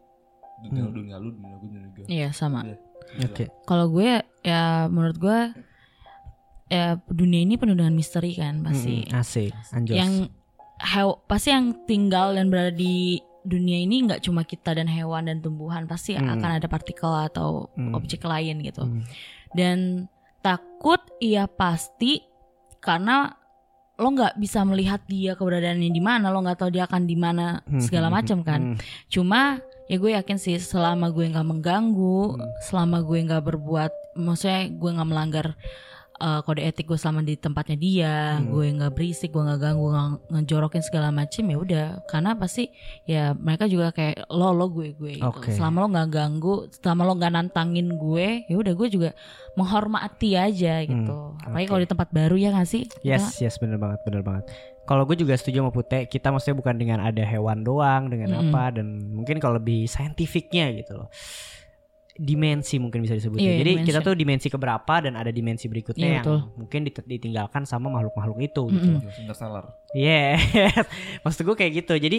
[0.59, 0.93] dunia Hmm.
[0.93, 2.65] dunia lu dunia gue dunia gue Iya, sama.
[3.23, 4.11] Oke Kalau gue
[4.43, 5.39] ya menurut gue
[6.67, 9.05] ya dunia ini penuh dengan misteri kan pasti.
[9.05, 10.13] Mm-mm, Asik Anjos Yang
[10.79, 15.39] hew- pasti yang tinggal dan berada di dunia ini nggak cuma kita dan hewan dan
[15.39, 16.27] tumbuhan pasti Hmm.
[16.29, 17.95] akan ada partikel atau Hmm.
[17.95, 18.83] objek lain gitu.
[18.83, 19.07] Hmm.
[19.53, 19.79] Dan
[20.41, 22.23] takut iya pasti
[22.79, 23.35] karena
[23.97, 27.65] lo nggak bisa melihat dia keberadaannya di mana, lo nggak tahu dia akan di mana
[27.65, 28.61] Hmm, segala macam kan.
[28.75, 28.79] hmm.
[29.09, 29.57] Cuma
[29.87, 32.45] ya gue yakin sih selama gue nggak mengganggu, Hmm.
[32.61, 35.47] selama gue nggak berbuat, maksudnya gue nggak melanggar
[36.21, 38.53] uh, kode etik gue selama di tempatnya dia, Hmm.
[38.53, 41.87] gue nggak berisik, gue nggak ganggu, nggak ngejorokin segala macem ya udah.
[42.09, 42.69] Karena pasti
[43.05, 45.21] ya mereka juga kayak lo lo gue gue.
[45.21, 45.27] Gitu.
[45.27, 45.53] Oke.
[45.55, 49.11] Selama lo nggak ganggu, selama lo nggak nantangin gue, ya udah gue juga
[49.57, 51.37] menghormati aja gitu.
[51.41, 51.71] Apalagi oke.
[51.73, 52.85] kalau di tempat baru ya nggak sih?
[53.01, 54.45] Yes, yes bener banget, bener banget.
[54.87, 58.55] Kalau gue juga setuju sama Pute, kita maksudnya bukan dengan ada hewan doang, dengan Mm-mm.
[58.55, 61.11] apa dan mungkin kalau lebih saintifiknya gitu loh.
[62.17, 63.37] Dimensi mungkin bisa disebut.
[63.37, 63.57] Iya, ya.
[63.61, 63.87] Jadi dimensi.
[63.87, 66.39] kita tuh dimensi keberapa dan ada dimensi berikutnya Iya, yang betul.
[66.57, 68.89] mungkin dit- ditinggalkan sama makhluk-makhluk itu gitu.
[68.89, 69.05] Mm-mm.
[69.05, 69.13] loh.
[69.15, 70.41] Interstellar Yes,
[71.25, 71.95] maksud gue kayak gitu.
[71.95, 72.19] Jadi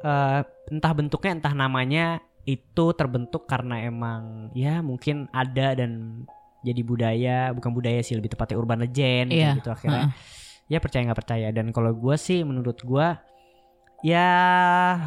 [0.00, 6.22] eh, entah bentuknya entah namanya itu terbentuk karena emang ya mungkin ada dan
[6.60, 10.04] jadi budaya, bukan budaya sih lebih tepatnya urban legend kayak Iya, gitu akhirnya.
[10.66, 13.06] Ya percaya nggak percaya dan kalau gue sih menurut gue
[14.00, 14.28] ya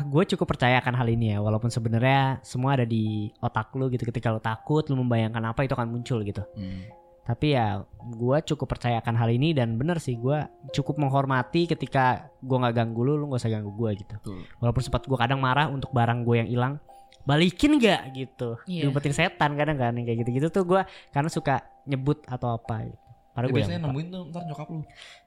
[0.02, 4.04] gue cukup percaya akan hal ini ya walaupun sebenarnya semua ada di otak lu gitu
[4.04, 6.90] ketika lu takut lu membayangkan apa itu akan muncul gitu Hmm.
[7.24, 12.34] tapi ya gue cukup percaya akan hal ini dan bener sih gue cukup menghormati ketika
[12.40, 14.42] gue nggak ganggu lu lu nggak usah ganggu gue gitu Betul.
[14.58, 16.74] walaupun sempat gue kadang marah untuk barang gue yang hilang
[17.22, 18.82] balikin gak gitu Iya.
[18.84, 22.98] diumpetin setan kadang kan yang kayak gitu-gitu tuh gue karena suka nyebut atau apa gitu.
[23.42, 24.82] Tapi gue biasanya yang nemuin tuh ntar nyokap lu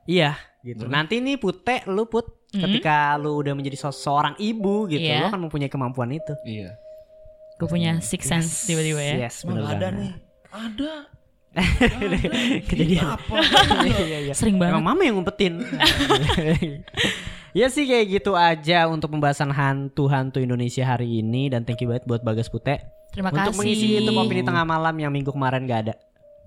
[0.05, 0.93] iya gitu Bener.
[0.93, 2.61] nanti nih pute lu put Mhm.
[2.61, 5.19] ketika lu udah menjadi seorang ibu gitu Iya.
[5.19, 6.77] lu akan mempunyai kemampuan itu iya
[7.57, 9.15] Gue punya six sense tiba-tiba ya.
[9.23, 9.93] yes Emang ada banget.
[9.95, 10.13] nih
[10.51, 10.93] ada
[12.65, 13.13] Kejadian.
[13.13, 13.37] Apa
[13.85, 14.33] Iya, iya.
[14.33, 14.73] Sering banget.
[14.73, 15.61] Emang mama yang ngumpetin.
[17.53, 22.05] ya sih kayak gitu aja untuk pembahasan hantu-hantu Indonesia hari ini dan thank you banget
[22.05, 22.81] buat Bagas Pute
[23.13, 23.59] Terima untuk kasih.
[23.59, 25.95] mengisi itu opini tengah malam yang minggu kemarin gak ada.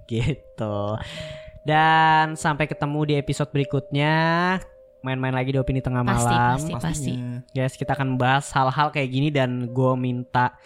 [0.05, 0.75] Gitu.
[1.65, 4.13] Dan sampai ketemu di episode berikutnya.
[5.01, 6.57] Main-main lagi di opini tengah Pasti, malam.
[6.57, 7.13] pasti, pasti.
[7.53, 10.57] Guys, kita akan membahas hal-hal kayak gini dan gue minta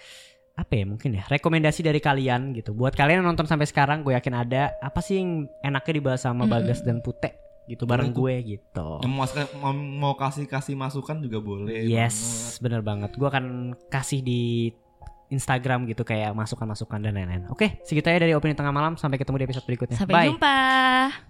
[0.59, 2.75] apa ya mungkin ya rekomendasi dari kalian gitu.
[2.75, 6.43] Buat kalian yang nonton sampai sekarang, gue yakin ada apa sih yang enaknya dibahas sama
[6.43, 6.51] Mm-mm.
[6.51, 7.31] Bagas dan Pute
[7.69, 8.89] gitu bareng gue gitu.
[8.99, 9.27] Yang mau,
[9.59, 13.15] mau, mau kasih kasih masukan juga boleh Yes, bener banget.
[13.15, 14.73] Gue akan kasih di
[15.29, 17.45] Instagram gitu kayak masukan-masukan dan lain-lain.
[17.53, 18.97] Oke, segitu aja dari opini tengah malam.
[18.97, 19.97] Sampai ketemu di episode berikutnya.
[19.97, 20.27] Sampai Bye.
[20.33, 21.28] jumpa.